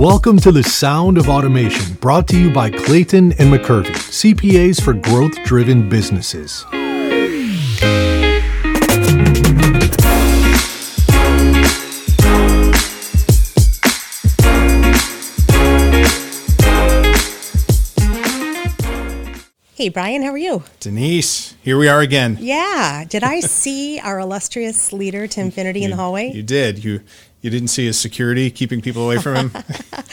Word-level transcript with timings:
Welcome 0.00 0.38
to 0.38 0.50
the 0.50 0.62
Sound 0.62 1.18
of 1.18 1.28
Automation, 1.28 1.92
brought 1.96 2.26
to 2.28 2.40
you 2.40 2.50
by 2.50 2.70
Clayton 2.70 3.32
and 3.32 3.52
McKervey, 3.52 3.90
CPAs 3.90 4.82
for 4.82 4.94
growth 4.94 5.34
driven 5.44 5.90
businesses. 5.90 6.64
Hey, 19.74 19.88
Bryan, 19.88 20.22
how 20.22 20.30
are 20.30 20.38
you? 20.38 20.62
Denise, 20.80 21.54
here 21.62 21.78
we 21.78 21.88
are 21.88 22.00
again. 22.00 22.38
Yeah. 22.40 23.04
Did 23.08 23.22
I 23.22 23.40
see 23.40 23.98
our 23.98 24.18
illustrious 24.18 24.92
leader, 24.94 25.26
Tim 25.26 25.50
Finerty, 25.50 25.82
in 25.82 25.90
the 25.90 25.96
hallway? 25.96 26.32
You 26.32 26.42
did. 26.42 26.84
You 26.84 27.00
you 27.42 27.50
didn't 27.50 27.68
see 27.68 27.86
his 27.86 27.98
security 27.98 28.50
keeping 28.50 28.80
people 28.80 29.04
away 29.04 29.18
from 29.18 29.50
him. 29.50 29.52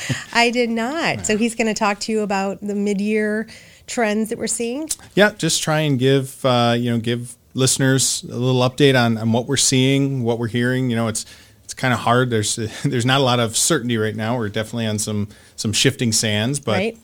I 0.34 0.50
did 0.50 0.70
not. 0.70 1.26
So 1.26 1.38
he's 1.38 1.56
going 1.56 1.68
to 1.68 1.74
talk 1.74 2.00
to 2.02 2.12
you 2.12 2.22
about 2.22 2.60
the 2.62 2.76
mid-year 2.76 3.48
trends 3.86 4.30
that 4.30 4.38
we're 4.38 4.48
seeing. 4.48 4.90
yeah, 5.16 5.32
just 5.38 5.62
try 5.64 5.80
and 5.82 5.98
give 5.98 6.44
uh, 6.46 6.76
you 6.78 6.92
know 6.92 7.00
give 7.00 7.36
listeners 7.54 8.24
a 8.24 8.36
little 8.36 8.62
update 8.62 9.00
on, 9.00 9.18
on 9.18 9.32
what 9.32 9.48
we're 9.48 9.58
seeing, 9.58 10.24
what 10.24 10.40
we're 10.40 10.48
hearing. 10.48 10.90
You 10.90 10.96
know, 10.96 11.08
it's 11.08 11.26
it's 11.64 11.74
kind 11.74 11.94
of 11.94 12.00
hard. 12.02 12.30
There's 12.30 12.56
there's 12.84 13.06
not 13.06 13.20
a 13.20 13.24
lot 13.24 13.40
of 13.40 13.58
certainty 13.58 13.98
right 13.98 14.16
now. 14.16 14.38
We're 14.38 14.50
definitely 14.50 14.88
on 14.88 15.00
some 15.00 15.28
some 15.56 15.73
shifting 15.73 16.12
sands, 16.12 16.59
but 16.59 16.78
right. 16.78 16.98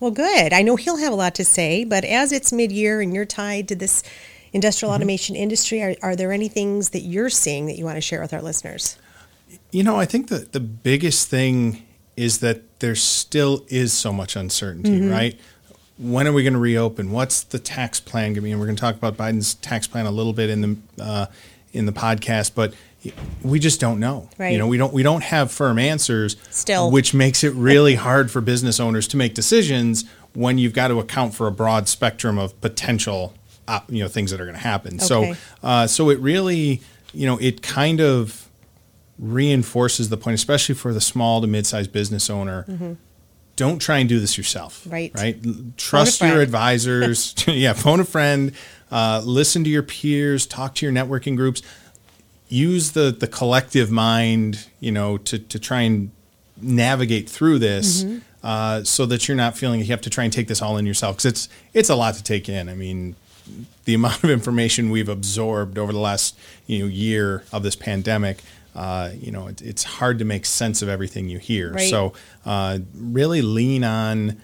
Well, 0.00 0.10
good. 0.10 0.52
I 0.52 0.62
know 0.62 0.74
he'll 0.74 0.96
have 0.96 1.12
a 1.12 1.16
lot 1.16 1.36
to 1.36 1.44
say, 1.44 1.84
but 1.84 2.04
as 2.04 2.32
it's 2.32 2.52
mid-year 2.52 3.00
and 3.00 3.14
you're 3.14 3.24
tied 3.24 3.68
to 3.68 3.76
this 3.76 4.02
industrial 4.52 4.90
Mm-hmm. 4.90 4.96
automation 4.96 5.36
industry, 5.36 5.80
are, 5.80 5.94
are 6.02 6.16
there 6.16 6.32
any 6.32 6.48
things 6.48 6.90
that 6.90 7.02
you're 7.02 7.30
seeing 7.30 7.66
that 7.66 7.78
you 7.78 7.84
want 7.84 7.96
to 7.98 8.00
share 8.00 8.20
with 8.20 8.32
our 8.34 8.42
listeners? 8.42 8.98
You 9.72 9.82
know, 9.82 9.98
I 9.98 10.04
think 10.04 10.28
that 10.28 10.52
the 10.52 10.60
biggest 10.60 11.28
thing 11.28 11.82
is 12.16 12.38
that 12.40 12.78
there 12.80 12.94
still 12.94 13.64
is 13.68 13.92
so 13.92 14.12
much 14.12 14.36
uncertainty, 14.36 15.00
right? 15.06 15.38
When 15.98 16.28
are 16.28 16.32
we 16.32 16.42
going 16.42 16.52
to 16.52 16.58
reopen? 16.58 17.10
What's 17.10 17.42
the 17.42 17.58
tax 17.58 17.98
plan 18.00 18.28
going 18.30 18.34
to 18.36 18.40
be? 18.42 18.50
And 18.50 18.60
we're 18.60 18.66
going 18.66 18.76
to 18.76 18.80
talk 18.80 18.96
about 18.96 19.16
Biden's 19.16 19.54
tax 19.54 19.86
plan 19.86 20.06
a 20.06 20.10
little 20.10 20.32
bit 20.32 20.50
in 20.50 20.60
the 20.60 21.02
uh, 21.02 21.26
in 21.72 21.86
the 21.86 21.92
podcast, 21.92 22.54
but 22.54 22.74
we 23.42 23.58
just 23.58 23.80
don't 23.80 23.98
know. 23.98 24.28
Right. 24.38 24.52
You 24.52 24.58
know, 24.58 24.66
we 24.66 24.76
don't 24.76 24.92
we 24.92 25.02
don't 25.02 25.22
have 25.22 25.50
firm 25.50 25.78
answers. 25.78 26.36
Still. 26.50 26.90
which 26.90 27.14
makes 27.14 27.42
it 27.42 27.54
really 27.54 27.94
hard 27.94 28.30
for 28.30 28.40
business 28.40 28.78
owners 28.78 29.08
to 29.08 29.16
make 29.16 29.34
decisions 29.34 30.04
when 30.34 30.58
you've 30.58 30.74
got 30.74 30.88
to 30.88 30.98
account 30.98 31.34
for 31.34 31.46
a 31.46 31.52
broad 31.52 31.88
spectrum 31.88 32.38
of 32.38 32.58
potential, 32.60 33.34
uh, 33.68 33.80
you 33.88 34.02
know, 34.02 34.08
things 34.08 34.30
that 34.30 34.40
are 34.40 34.44
going 34.44 34.56
to 34.56 34.62
happen. 34.62 34.96
Okay. 34.96 35.04
So, 35.04 35.34
uh, 35.62 35.86
so 35.86 36.10
it 36.10 36.18
really, 36.20 36.80
you 37.12 37.26
know, 37.26 37.38
it 37.38 37.62
kind 37.62 38.00
of 38.00 38.48
reinforces 39.22 40.08
the 40.10 40.16
point, 40.18 40.34
especially 40.34 40.74
for 40.74 40.92
the 40.92 41.00
small 41.00 41.40
to 41.40 41.46
mid-sized 41.46 41.92
business 41.92 42.28
owner. 42.28 42.96
Don't 43.56 43.78
try 43.78 43.98
and 43.98 44.08
do 44.08 44.18
this 44.18 44.36
yourself. 44.36 44.80
Mm-hmm. 44.80 44.90
Right. 44.90 45.12
Right. 45.14 45.76
Trust 45.76 46.20
your 46.20 46.40
advisors. 46.40 47.34
yeah. 47.46 47.72
Phone 47.74 48.00
a 48.00 48.04
friend. 48.04 48.52
Uh, 48.90 49.22
listen 49.24 49.62
to 49.64 49.70
your 49.70 49.82
peers. 49.82 50.46
Talk 50.46 50.74
to 50.76 50.86
your 50.86 50.92
networking 50.92 51.36
groups. 51.36 51.62
Use 52.48 52.92
the 52.92 53.14
the 53.18 53.26
collective 53.26 53.90
mind. 53.90 54.66
You 54.80 54.92
know, 54.92 55.18
to 55.18 55.38
to 55.38 55.58
try 55.58 55.82
and 55.82 56.10
navigate 56.60 57.28
through 57.28 57.58
this. 57.58 58.04
Mm-hmm. 58.04 58.18
Uh, 58.42 58.82
so 58.82 59.06
that 59.06 59.28
you're 59.28 59.36
not 59.36 59.56
feeling 59.56 59.78
you 59.78 59.86
have 59.86 60.00
to 60.00 60.10
try 60.10 60.24
and 60.24 60.32
take 60.32 60.48
this 60.48 60.60
all 60.60 60.76
in 60.76 60.84
yourself 60.84 61.16
because 61.16 61.26
it's 61.26 61.48
it's 61.74 61.90
a 61.90 61.94
lot 61.94 62.14
to 62.14 62.24
take 62.24 62.48
in. 62.48 62.68
I 62.68 62.74
mean, 62.74 63.14
the 63.84 63.94
amount 63.94 64.24
of 64.24 64.30
information 64.38 64.90
we've 64.90 65.08
absorbed 65.08 65.78
over 65.78 65.92
the 65.92 66.00
last 66.00 66.36
you 66.66 66.80
know 66.80 66.86
year 66.86 67.44
of 67.52 67.62
this 67.62 67.76
pandemic, 67.76 68.38
uh, 68.74 69.10
you 69.20 69.30
know, 69.30 69.48
it, 69.48 69.60
it's 69.62 69.84
hard 69.84 70.18
to 70.18 70.24
make 70.24 70.46
sense 70.46 70.82
of 70.82 70.88
everything 70.88 71.28
you 71.28 71.38
hear. 71.38 71.72
Right. 71.72 71.88
So 71.90 72.12
uh, 72.46 72.78
really 72.94 73.42
lean 73.42 73.84
on 73.84 74.40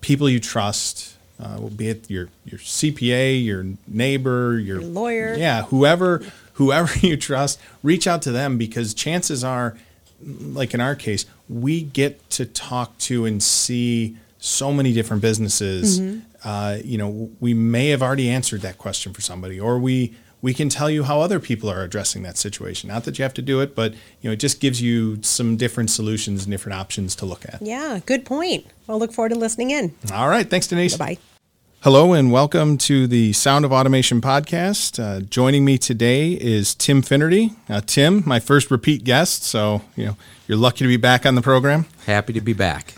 people 0.00 0.28
you 0.28 0.40
trust, 0.40 1.16
uh, 1.40 1.58
be 1.60 1.88
it 1.88 2.10
your 2.10 2.28
your 2.44 2.58
CPA, 2.58 3.44
your 3.44 3.64
neighbor, 3.86 4.58
your, 4.58 4.80
Your 4.80 4.90
lawyer. 4.90 5.34
yeah, 5.34 5.62
whoever 5.64 6.22
whoever 6.54 6.96
you 7.06 7.16
trust. 7.16 7.60
Reach 7.82 8.06
out 8.06 8.22
to 8.22 8.32
them 8.32 8.58
because 8.58 8.94
chances 8.94 9.42
are, 9.44 9.76
like 10.20 10.74
in 10.74 10.80
our 10.80 10.94
case, 10.94 11.26
we 11.48 11.82
get 11.82 12.28
to 12.30 12.44
talk 12.46 12.96
to 12.98 13.24
and 13.24 13.42
see 13.42 14.16
so 14.38 14.72
many 14.72 14.92
different 14.92 15.22
businesses. 15.22 16.00
Uh, 16.44 16.78
you 16.84 16.96
know, 16.96 17.30
we 17.40 17.52
may 17.52 17.88
have 17.88 18.00
already 18.02 18.30
answered 18.30 18.60
that 18.60 18.78
question 18.78 19.12
for 19.12 19.20
somebody, 19.20 19.58
or 19.58 19.76
we 19.78 20.14
we 20.40 20.54
can 20.54 20.68
tell 20.68 20.88
you 20.88 21.04
how 21.04 21.20
other 21.20 21.40
people 21.40 21.70
are 21.70 21.82
addressing 21.82 22.22
that 22.22 22.36
situation. 22.36 22.88
Not 22.88 23.04
that 23.04 23.18
you 23.18 23.22
have 23.22 23.34
to 23.34 23.42
do 23.42 23.60
it, 23.60 23.74
but 23.74 23.92
you 23.92 24.28
know, 24.28 24.32
it 24.32 24.40
just 24.40 24.60
gives 24.60 24.80
you 24.80 25.22
some 25.22 25.56
different 25.56 25.90
solutions 25.90 26.44
and 26.44 26.50
different 26.50 26.78
options 26.78 27.14
to 27.16 27.26
look 27.26 27.44
at. 27.46 27.60
Yeah, 27.60 28.00
good 28.06 28.24
point. 28.24 28.66
Well, 28.86 28.98
look 28.98 29.12
forward 29.12 29.30
to 29.30 29.38
listening 29.38 29.70
in. 29.70 29.94
All 30.12 30.28
right, 30.28 30.48
thanks, 30.48 30.66
Denise. 30.66 30.96
Bye 30.96 31.14
bye. 31.14 31.37
Hello 31.82 32.12
and 32.12 32.32
welcome 32.32 32.76
to 32.76 33.06
the 33.06 33.32
Sound 33.32 33.64
of 33.64 33.72
Automation 33.72 34.20
podcast. 34.20 34.98
Uh, 34.98 35.20
joining 35.20 35.64
me 35.64 35.78
today 35.78 36.32
is 36.32 36.74
Tim 36.74 37.02
Finerty. 37.02 37.54
Uh, 37.68 37.80
Tim, 37.80 38.24
my 38.26 38.40
first 38.40 38.72
repeat 38.72 39.04
guest, 39.04 39.44
so 39.44 39.82
you 39.94 40.04
know 40.06 40.16
you're 40.48 40.58
lucky 40.58 40.78
to 40.78 40.88
be 40.88 40.96
back 40.96 41.24
on 41.24 41.36
the 41.36 41.40
program. 41.40 41.86
Happy 42.06 42.32
to 42.32 42.40
be 42.40 42.52
back. 42.52 42.94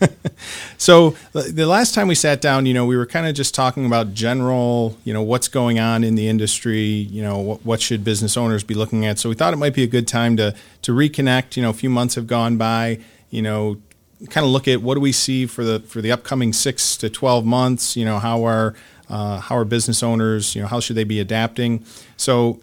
So 0.78 1.14
the 1.32 1.42
the 1.42 1.66
last 1.66 1.94
time 1.94 2.08
we 2.08 2.14
sat 2.14 2.40
down, 2.40 2.64
you 2.64 2.72
know, 2.72 2.86
we 2.86 2.96
were 2.96 3.04
kind 3.04 3.26
of 3.26 3.34
just 3.34 3.54
talking 3.54 3.84
about 3.84 4.14
general, 4.14 4.96
you 5.04 5.12
know, 5.12 5.20
what's 5.20 5.46
going 5.46 5.78
on 5.78 6.02
in 6.02 6.14
the 6.14 6.26
industry, 6.26 6.80
you 6.80 7.22
know, 7.22 7.38
what, 7.38 7.66
what 7.66 7.80
should 7.82 8.02
business 8.02 8.38
owners 8.38 8.64
be 8.64 8.72
looking 8.72 9.04
at. 9.04 9.18
So 9.18 9.28
we 9.28 9.34
thought 9.34 9.52
it 9.52 9.58
might 9.58 9.74
be 9.74 9.82
a 9.82 9.86
good 9.86 10.08
time 10.08 10.38
to 10.38 10.54
to 10.80 10.92
reconnect. 10.92 11.54
You 11.58 11.64
know, 11.64 11.70
a 11.70 11.74
few 11.74 11.90
months 11.90 12.14
have 12.14 12.26
gone 12.26 12.56
by. 12.56 12.98
You 13.30 13.42
know, 13.42 13.76
kind 14.28 14.44
of 14.44 14.52
look 14.52 14.68
at 14.68 14.82
what 14.82 14.94
do 14.94 15.00
we 15.00 15.12
see 15.12 15.46
for 15.46 15.64
the 15.64 15.80
for 15.80 16.02
the 16.02 16.12
upcoming 16.12 16.52
six 16.52 16.96
to 16.98 17.08
twelve 17.08 17.44
months. 17.44 17.96
You 17.96 18.04
know, 18.04 18.18
how 18.18 18.44
are 18.44 18.74
uh, 19.08 19.40
how 19.40 19.56
are 19.56 19.64
business 19.64 20.02
owners? 20.02 20.54
You 20.54 20.62
know, 20.62 20.68
how 20.68 20.80
should 20.80 20.96
they 20.96 21.04
be 21.04 21.20
adapting? 21.20 21.84
So, 22.16 22.60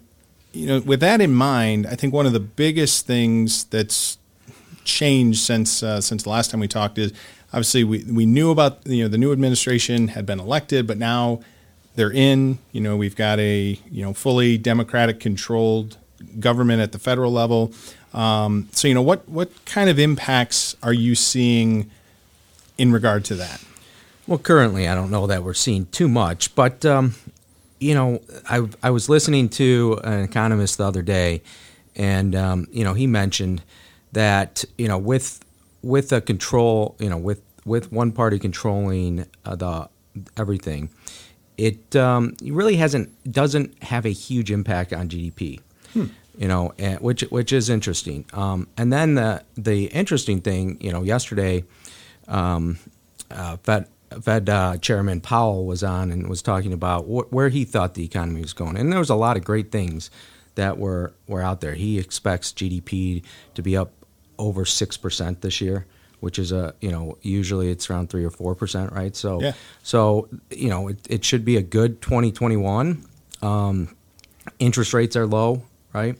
you 0.52 0.66
know, 0.66 0.80
with 0.80 1.00
that 1.00 1.20
in 1.20 1.34
mind, 1.34 1.86
I 1.86 1.94
think 1.94 2.14
one 2.14 2.26
of 2.26 2.32
the 2.32 2.40
biggest 2.40 3.06
things 3.06 3.64
that's 3.64 4.18
changed 4.84 5.40
since 5.40 5.82
uh, 5.82 6.00
since 6.00 6.22
the 6.22 6.30
last 6.30 6.50
time 6.50 6.60
we 6.60 6.68
talked 6.68 6.98
is 6.98 7.12
obviously 7.52 7.84
we, 7.84 8.04
we 8.04 8.26
knew 8.26 8.50
about 8.50 8.86
you 8.86 9.02
know 9.02 9.08
the 9.08 9.18
new 9.18 9.32
administration 9.32 10.08
had 10.08 10.26
been 10.26 10.40
elected, 10.40 10.86
but 10.86 10.98
now 10.98 11.40
they're 11.94 12.12
in. 12.12 12.58
You 12.72 12.80
know 12.80 12.96
we've 12.96 13.16
got 13.16 13.38
a 13.38 13.78
you 13.90 14.02
know 14.02 14.14
fully 14.14 14.58
democratic 14.58 15.20
controlled 15.20 15.98
government 16.40 16.80
at 16.80 16.92
the 16.92 16.98
federal 16.98 17.32
level. 17.32 17.72
Um, 18.14 18.68
so 18.72 18.88
you 18.88 18.94
know 18.94 19.02
what 19.02 19.28
what 19.28 19.64
kind 19.64 19.90
of 19.90 19.98
impacts 19.98 20.76
are 20.82 20.92
you 20.92 21.14
seeing 21.14 21.90
in 22.78 22.92
regard 22.92 23.24
to 23.26 23.34
that? 23.36 23.62
well, 24.28 24.38
currently, 24.38 24.86
I 24.86 24.94
don't 24.94 25.10
know 25.10 25.26
that 25.26 25.42
we're 25.42 25.54
seeing 25.54 25.86
too 25.86 26.06
much, 26.06 26.54
but 26.54 26.84
um, 26.84 27.14
you 27.80 27.94
know, 27.94 28.20
I 28.48 28.68
I 28.82 28.90
was 28.90 29.08
listening 29.08 29.48
to 29.50 29.98
an 30.04 30.22
economist 30.22 30.76
the 30.76 30.84
other 30.84 31.00
day, 31.00 31.42
and 31.96 32.36
um, 32.36 32.68
you 32.70 32.84
know, 32.84 32.92
he 32.92 33.06
mentioned 33.06 33.62
that 34.12 34.66
you 34.76 34.86
know 34.86 34.98
with 34.98 35.42
with 35.82 36.12
a 36.12 36.20
control, 36.20 36.94
you 36.98 37.08
know, 37.08 37.16
with 37.16 37.40
with 37.64 37.90
one 37.90 38.12
party 38.12 38.38
controlling 38.38 39.24
uh, 39.46 39.56
the 39.56 39.88
everything, 40.36 40.90
it 41.56 41.96
um, 41.96 42.36
really 42.42 42.76
hasn't 42.76 43.32
doesn't 43.32 43.82
have 43.82 44.04
a 44.04 44.12
huge 44.12 44.50
impact 44.50 44.92
on 44.92 45.08
GDP. 45.08 45.60
You 46.38 46.46
know, 46.48 46.72
and, 46.78 47.00
which 47.00 47.22
which 47.22 47.52
is 47.52 47.68
interesting. 47.68 48.24
Um, 48.32 48.68
and 48.76 48.92
then 48.92 49.16
the 49.16 49.42
the 49.56 49.86
interesting 49.86 50.40
thing, 50.40 50.78
you 50.80 50.92
know, 50.92 51.02
yesterday, 51.02 51.64
um, 52.28 52.78
uh, 53.30 53.56
Fed 53.64 53.88
Fed 54.22 54.48
uh, 54.48 54.76
Chairman 54.78 55.20
Powell 55.20 55.66
was 55.66 55.82
on 55.82 56.10
and 56.12 56.28
was 56.28 56.40
talking 56.40 56.72
about 56.72 57.02
wh- 57.06 57.30
where 57.32 57.48
he 57.48 57.64
thought 57.64 57.94
the 57.94 58.04
economy 58.04 58.40
was 58.40 58.52
going, 58.52 58.76
and 58.76 58.92
there 58.92 59.00
was 59.00 59.10
a 59.10 59.16
lot 59.16 59.36
of 59.36 59.44
great 59.44 59.72
things 59.72 60.10
that 60.54 60.78
were 60.78 61.12
were 61.26 61.42
out 61.42 61.60
there. 61.60 61.74
He 61.74 61.98
expects 61.98 62.52
GDP 62.52 63.22
to 63.54 63.62
be 63.62 63.76
up 63.76 63.90
over 64.38 64.64
six 64.64 64.96
percent 64.96 65.40
this 65.40 65.60
year, 65.60 65.86
which 66.20 66.38
is 66.38 66.52
a 66.52 66.72
you 66.80 66.92
know 66.92 67.18
usually 67.22 67.70
it's 67.70 67.90
around 67.90 68.10
three 68.10 68.24
or 68.24 68.30
four 68.30 68.54
percent, 68.54 68.92
right? 68.92 69.16
So 69.16 69.42
Yeah. 69.42 69.52
so 69.82 70.28
you 70.50 70.68
know 70.68 70.86
it, 70.88 70.98
it 71.10 71.24
should 71.24 71.44
be 71.44 71.56
a 71.56 71.62
good 71.62 72.00
2021. 72.00 73.04
Um, 73.42 73.88
interest 74.60 74.94
rates 74.94 75.16
are 75.16 75.26
low, 75.26 75.62
right? 75.92 76.16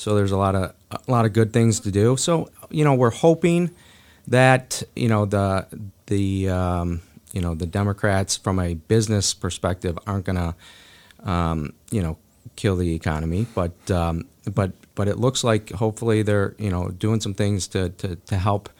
So 0.00 0.14
there's 0.14 0.32
a 0.32 0.38
lot 0.38 0.54
of 0.54 0.72
a 0.90 1.10
lot 1.10 1.26
of 1.26 1.34
good 1.34 1.52
things 1.52 1.78
to 1.80 1.90
do. 1.90 2.16
So 2.16 2.48
you 2.70 2.84
know 2.84 2.94
we're 2.94 3.10
hoping 3.10 3.70
that 4.28 4.82
you 4.96 5.08
know 5.08 5.26
the 5.26 5.66
the 6.06 6.48
um, 6.48 7.02
you 7.32 7.42
know 7.42 7.54
the 7.54 7.66
Democrats 7.66 8.34
from 8.38 8.58
a 8.58 8.74
business 8.74 9.34
perspective 9.34 9.98
aren't 10.06 10.24
to 10.24 10.54
um, 11.22 11.74
you 11.90 12.02
know 12.02 12.16
kill 12.56 12.76
the 12.76 12.94
economy, 12.94 13.46
but 13.54 13.90
um, 13.90 14.24
but 14.54 14.72
but 14.94 15.06
it 15.06 15.18
looks 15.18 15.44
like 15.44 15.70
hopefully 15.70 16.22
they're 16.22 16.54
you 16.58 16.70
know 16.70 16.88
doing 16.88 17.20
some 17.20 17.34
things 17.34 17.68
to 17.68 17.90
to, 17.90 18.16
to 18.16 18.38
help 18.38 18.70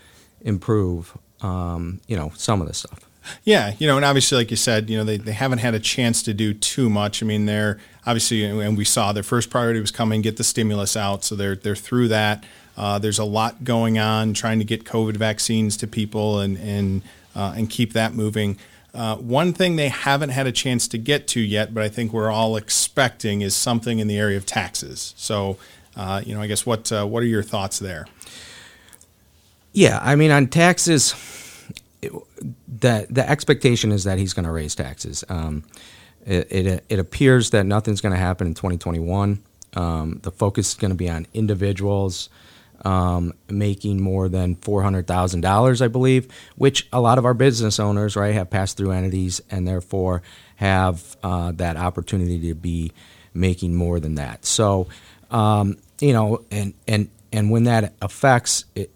improve 0.41 1.19
um, 1.43 2.01
you 2.07 2.17
know 2.17 2.33
some 2.35 2.63
of 2.63 2.67
this 2.67 2.79
stuff. 2.79 3.10
Yeah, 3.45 3.75
you 3.79 3.87
know, 3.87 3.97
and 3.97 4.05
obviously, 4.05 4.39
like 4.39 4.51
you 4.51 4.57
said, 4.57 4.89
you 4.91 4.97
know, 4.97 5.05
they, 5.05 5.17
they 5.17 5.33
haven't 5.33 5.59
had 5.59 5.75
a 5.75 5.81
chance 5.81 6.23
to 6.23 6.35
do 6.35 6.55
too 6.55 6.89
much. 6.89 7.23
I 7.23 7.27
mean, 7.27 7.47
they're 7.47 7.79
obviously, 8.07 8.45
and 8.45 8.77
we 8.77 8.85
saw 8.85 9.13
their 9.13 9.23
first 9.23 9.51
priority 9.51 9.81
was 9.81 9.91
coming, 9.91 10.23
get 10.23 10.37
the 10.37 10.45
stimulus 10.45 10.97
out, 10.97 11.25
so 11.25 11.35
they're 11.35 11.57
they're 11.57 11.77
through 11.77 12.09
that. 12.09 12.45
Uh, 12.77 12.99
there's 12.99 13.19
a 13.19 13.25
lot 13.25 13.63
going 13.65 13.99
on, 13.99 14.33
trying 14.33 14.59
to 14.59 14.65
get 14.65 14.85
COVID 14.85 15.17
vaccines 15.17 15.77
to 15.79 15.87
people 15.87 16.41
and 16.41 16.57
and 16.59 17.03
uh, 17.35 17.55
and 17.57 17.69
keep 17.69 17.93
that 17.93 18.15
moving. 18.15 18.59
Uh, 18.93 19.17
one 19.17 19.53
thing 19.53 19.77
they 19.77 19.89
haven't 19.89 20.31
had 20.31 20.47
a 20.47 20.53
chance 20.53 20.89
to 20.89 20.99
get 20.99 21.29
to 21.29 21.41
yet, 21.41 21.73
but 21.73 21.83
I 21.83 21.89
think 21.89 22.13
we're 22.13 22.31
all 22.31 22.57
expecting, 22.57 23.41
is 23.41 23.55
something 23.55 24.01
in 24.01 24.09
the 24.09 24.19
area 24.19 24.37
of 24.37 24.47
taxes. 24.47 25.15
So, 25.17 25.59
uh, 25.97 26.23
you 26.25 26.35
know, 26.35 26.41
I 26.41 26.49
guess 26.49 26.67
what 26.67 26.91
uh, 26.91 27.07
what 27.07 27.23
are 27.23 27.27
your 27.27 27.43
thoughts 27.43 27.79
there? 27.79 28.07
Yeah, 29.73 30.01
I 30.03 30.17
mean, 30.17 30.33
on 30.33 30.49
taxes, 30.49 31.15
it, 32.71 33.07
the 33.11 33.29
expectation 33.29 33.93
is 33.93 34.05
that 34.05 34.19
he's 34.19 34.33
going 34.33 34.47
to 34.47 34.53
raise 34.53 34.75
taxes. 34.75 35.25
Um, 35.29 35.65
it, 36.25 36.51
it, 36.51 36.85
it 36.89 36.99
appears 36.99 37.51
that 37.51 37.65
nothing's 37.67 38.01
going 38.01 38.13
to 38.13 38.19
happen 38.19 38.47
in 38.47 38.55
2021. 38.55 39.43
Um, 39.75 40.21
the 40.23 40.31
focus 40.31 40.71
is 40.71 40.75
going 40.75 40.91
to 40.91 40.97
be 40.97 41.09
on 41.09 41.27
individuals 41.33 42.29
um, 42.85 43.35
making 43.49 44.01
more 44.01 44.29
than 44.29 44.57
four 44.57 44.83
hundred 44.83 45.07
thousand 45.07 45.43
dollars, 45.43 45.83
I 45.83 45.89
believe, 45.89 46.29
which 46.57 46.89
a 46.93 47.01
lot 47.01 47.19
of 47.19 47.25
our 47.25 47.35
business 47.35 47.79
owners, 47.79 48.17
right, 48.17 48.35
have 48.35 48.51
passed 48.51 48.77
through 48.77 48.93
entities 48.93 49.41
and 49.51 49.67
therefore 49.67 50.23
have 50.57 51.17
uh, 51.23 51.53
that 51.53 51.77
opportunity 51.77 52.49
to 52.49 52.55
be 52.55 52.93
making 53.35 53.75
more 53.75 54.01
than 54.01 54.17
that. 54.17 54.45
So, 54.45 54.89
um, 55.31 55.77
you 56.01 56.13
know, 56.13 56.45
and 56.51 56.75
and 56.89 57.11
and 57.33 57.51
when 57.51 57.65
that 57.65 57.95
affects 58.01 58.65
it, 58.75 58.91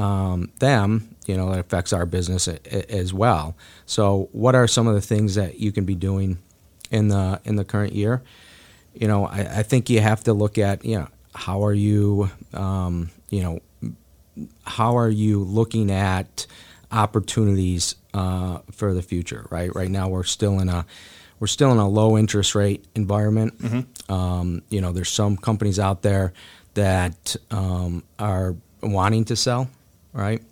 um, 0.00 0.50
them, 0.60 1.14
you 1.26 1.36
know, 1.36 1.52
it 1.52 1.58
affects 1.58 1.92
our 1.92 2.06
business 2.06 2.48
a, 2.48 2.58
a, 2.74 2.90
as 2.90 3.12
well. 3.12 3.54
So, 3.84 4.30
what 4.32 4.54
are 4.54 4.66
some 4.66 4.86
of 4.86 4.94
the 4.94 5.00
things 5.00 5.34
that 5.34 5.60
you 5.60 5.72
can 5.72 5.84
be 5.84 5.94
doing 5.94 6.38
in 6.90 7.08
the 7.08 7.40
in 7.44 7.56
the 7.56 7.64
current 7.64 7.92
year? 7.92 8.22
You 8.94 9.08
know, 9.08 9.26
I, 9.26 9.58
I 9.58 9.62
think 9.62 9.90
you 9.90 10.00
have 10.00 10.24
to 10.24 10.32
look 10.32 10.56
at, 10.58 10.84
you 10.84 10.98
know, 10.98 11.08
how 11.34 11.64
are 11.64 11.74
you, 11.74 12.30
um, 12.54 13.10
you 13.28 13.42
know, 13.42 13.60
how 14.64 14.96
are 14.96 15.10
you 15.10 15.44
looking 15.44 15.90
at 15.90 16.46
opportunities 16.90 17.94
uh, 18.14 18.60
for 18.72 18.94
the 18.94 19.02
future? 19.02 19.46
Right, 19.50 19.74
right 19.74 19.90
now 19.90 20.08
we're 20.08 20.24
still 20.24 20.58
in 20.60 20.70
a 20.70 20.86
we're 21.40 21.46
still 21.46 21.72
in 21.72 21.78
a 21.78 21.88
low 21.88 22.16
interest 22.16 22.54
rate 22.54 22.86
environment. 22.94 23.58
Mm-hmm. 23.58 24.12
Um, 24.12 24.62
you 24.70 24.80
know, 24.80 24.92
there's 24.92 25.10
some 25.10 25.36
companies 25.36 25.78
out 25.78 26.02
there 26.02 26.32
that 26.74 27.36
um, 27.50 28.02
are 28.18 28.56
wanting 28.82 29.24
to 29.26 29.36
sell, 29.36 29.68
right? 30.12 30.42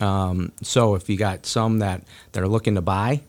Um, 0.00 0.52
so 0.62 0.94
if 0.94 1.08
you 1.08 1.16
got 1.16 1.46
some 1.46 1.78
that, 1.78 2.02
that 2.32 2.42
are 2.42 2.48
looking 2.48 2.74
to 2.74 2.82
buy, 2.82 3.22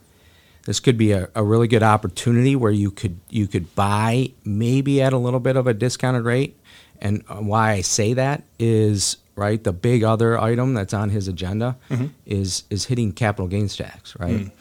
this 0.68 0.82
could 0.82 0.98
be 0.98 1.14
a, 1.14 1.30
a, 1.34 1.44
really 1.44 1.70
good 1.70 1.82
opportunity 1.82 2.54
where 2.54 2.74
you 2.74 2.92
could 2.92 3.18
you 3.30 3.48
could 3.48 3.74
buy 3.74 4.32
maybe 4.44 5.02
at 5.02 5.14
a 5.14 5.18
little 5.18 5.40
bit 5.40 5.56
of 5.56 5.66
a 5.66 5.74
discounted 5.74 6.26
rate. 6.26 6.60
And 7.00 7.24
why 7.30 7.72
I 7.72 7.82
say 7.82 8.14
that 8.14 8.44
is 8.60 9.16
right. 9.38 9.64
The 9.64 9.72
big 9.72 10.04
other 10.04 10.38
item 10.38 10.74
that's 10.74 10.94
on 10.94 11.10
his 11.10 11.30
agenda 11.30 11.78
mm-hmm. 11.90 12.08
is 12.26 12.64
is 12.70 12.86
hitting 12.86 13.14
capital 13.14 13.48
gains 13.48 13.78
tax. 13.78 14.18
Right. 14.20 14.46
Mm. 14.48 14.52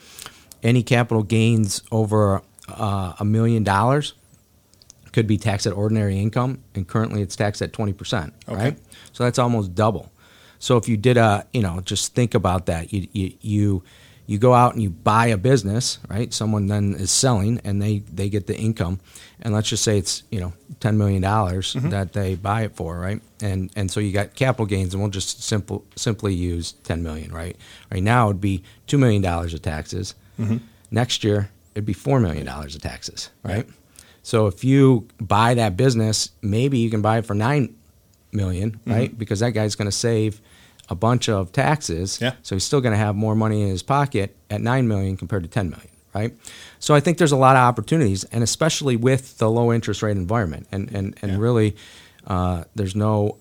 Any 0.63 0.81
capital 0.81 1.23
gains 1.23 1.83
over 1.91 2.41
uh, 2.69 3.13
a 3.19 3.25
million 3.25 3.65
dollars 3.65 4.13
could 5.11 5.27
be 5.27 5.37
taxed 5.37 5.67
at 5.67 5.73
ordinary 5.73 6.19
income, 6.19 6.63
and 6.73 6.87
currently 6.87 7.21
it's 7.21 7.35
taxed 7.35 7.61
at 7.61 7.73
twenty 7.73 7.91
percent. 7.91 8.33
Okay. 8.47 8.57
Right. 8.57 8.77
So 9.11 9.25
that's 9.25 9.39
almost 9.39 9.75
double. 9.75 10.09
So 10.59 10.77
if 10.77 10.87
you 10.87 10.97
did 10.97 11.17
a, 11.17 11.45
you 11.53 11.61
know, 11.61 11.81
just 11.81 12.13
think 12.15 12.33
about 12.33 12.65
that. 12.67 12.91
You 12.91 13.07
you 13.11 13.33
you, 13.41 13.83
you 14.25 14.37
go 14.37 14.53
out 14.53 14.73
and 14.73 14.83
you 14.83 14.89
buy 14.89 15.27
a 15.27 15.37
business, 15.37 15.99
right? 16.09 16.33
Someone 16.33 16.67
then 16.67 16.95
is 16.95 17.11
selling, 17.11 17.61
and 17.63 17.81
they 17.81 17.99
they 17.99 18.29
get 18.29 18.47
the 18.47 18.57
income, 18.57 18.99
and 19.41 19.53
let's 19.53 19.69
just 19.69 19.83
say 19.83 19.97
it's 19.97 20.23
you 20.31 20.39
know 20.39 20.53
ten 20.79 20.97
million 20.97 21.21
dollars 21.21 21.73
mm-hmm. 21.73 21.89
that 21.89 22.13
they 22.13 22.35
buy 22.35 22.63
it 22.63 22.75
for, 22.75 22.97
right? 22.97 23.21
And 23.41 23.71
and 23.75 23.89
so 23.89 23.99
you 23.99 24.11
got 24.11 24.35
capital 24.35 24.65
gains, 24.65 24.93
and 24.93 25.01
we'll 25.01 25.11
just 25.11 25.43
simple 25.43 25.85
simply 25.95 26.33
use 26.33 26.73
ten 26.83 27.03
million, 27.03 27.31
right? 27.31 27.55
Right 27.91 28.03
now 28.03 28.25
it 28.25 28.27
would 28.27 28.41
be 28.41 28.63
two 28.85 28.97
million 28.97 29.21
dollars 29.21 29.53
of 29.53 29.61
taxes. 29.61 30.15
Mm-hmm. 30.39 30.57
Next 30.91 31.23
year 31.23 31.49
it'd 31.73 31.85
be 31.85 31.93
four 31.93 32.19
million 32.19 32.45
dollars 32.45 32.75
of 32.75 32.81
taxes, 32.81 33.29
right? 33.43 33.57
right? 33.57 33.67
So 34.23 34.47
if 34.47 34.65
you 34.65 35.07
buy 35.21 35.53
that 35.53 35.77
business, 35.77 36.31
maybe 36.41 36.79
you 36.79 36.89
can 36.89 37.01
buy 37.01 37.19
it 37.19 37.25
for 37.25 37.33
nine 37.33 37.76
million, 38.31 38.71
mm-hmm. 38.71 38.91
right? 38.91 39.17
Because 39.17 39.39
that 39.39 39.51
guy's 39.51 39.75
going 39.75 39.87
to 39.87 39.95
save 39.95 40.41
a 40.89 40.95
bunch 40.95 41.29
of 41.29 41.51
taxes. 41.51 42.19
Yeah. 42.21 42.33
So 42.43 42.55
he's 42.55 42.63
still 42.63 42.81
going 42.81 42.93
to 42.93 42.97
have 42.97 43.15
more 43.15 43.35
money 43.35 43.61
in 43.61 43.69
his 43.69 43.83
pocket 43.83 44.35
at 44.49 44.61
nine 44.61 44.87
million 44.87 45.17
compared 45.17 45.43
to 45.43 45.49
ten 45.49 45.69
million, 45.69 45.89
right? 46.13 46.33
So 46.79 46.93
I 46.95 46.99
think 46.99 47.17
there's 47.17 47.31
a 47.31 47.37
lot 47.37 47.55
of 47.55 47.61
opportunities, 47.61 48.23
and 48.25 48.43
especially 48.43 48.95
with 48.95 49.37
the 49.37 49.49
low 49.49 49.73
interest 49.73 50.01
rate 50.01 50.17
environment, 50.17 50.67
and 50.71 50.89
and 50.91 51.17
and 51.21 51.33
yeah. 51.33 51.37
really, 51.37 51.75
uh, 52.25 52.63
there's 52.75 52.95
no 52.95 53.37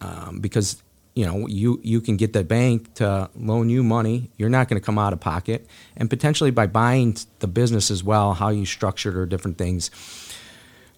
um, 0.00 0.40
because 0.40 0.82
you 1.14 1.24
know 1.26 1.46
you 1.46 1.80
you 1.82 2.00
can 2.00 2.16
get 2.16 2.32
the 2.32 2.42
bank 2.42 2.94
to 2.94 3.30
loan 3.36 3.70
you 3.70 3.82
money. 3.82 4.30
You're 4.36 4.48
not 4.48 4.68
going 4.68 4.80
to 4.80 4.84
come 4.84 4.98
out 4.98 5.12
of 5.12 5.20
pocket, 5.20 5.66
and 5.96 6.10
potentially 6.10 6.50
by 6.50 6.66
buying 6.66 7.16
the 7.38 7.48
business 7.48 7.90
as 7.90 8.02
well, 8.02 8.34
how 8.34 8.48
you 8.48 8.66
structured 8.66 9.16
or 9.16 9.26
different 9.26 9.58
things 9.58 9.90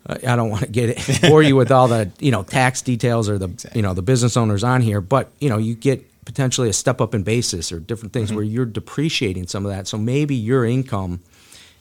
I 0.06 0.36
don't 0.36 0.50
want 0.50 0.64
to 0.64 0.68
get 0.68 0.90
it 0.90 1.22
bore 1.30 1.42
you 1.42 1.54
with 1.54 1.70
all 1.70 1.88
the 1.88 2.10
you 2.18 2.30
know 2.30 2.42
tax 2.42 2.82
details 2.82 3.28
or 3.28 3.38
the 3.38 3.48
exactly. 3.48 3.78
you 3.78 3.82
know 3.82 3.94
the 3.94 4.02
business 4.02 4.36
owners 4.36 4.64
on 4.64 4.80
here, 4.80 5.00
but 5.00 5.30
you 5.38 5.48
know 5.48 5.58
you 5.58 5.74
get 5.74 6.04
potentially 6.24 6.68
a 6.68 6.72
step 6.72 7.00
up 7.00 7.14
in 7.14 7.22
basis 7.22 7.72
or 7.72 7.80
different 7.80 8.12
things 8.12 8.28
mm-hmm. 8.28 8.36
where 8.36 8.44
you're 8.44 8.66
depreciating 8.66 9.46
some 9.46 9.64
of 9.64 9.72
that. 9.72 9.86
So 9.86 9.98
maybe 9.98 10.34
your 10.34 10.64
income 10.64 11.20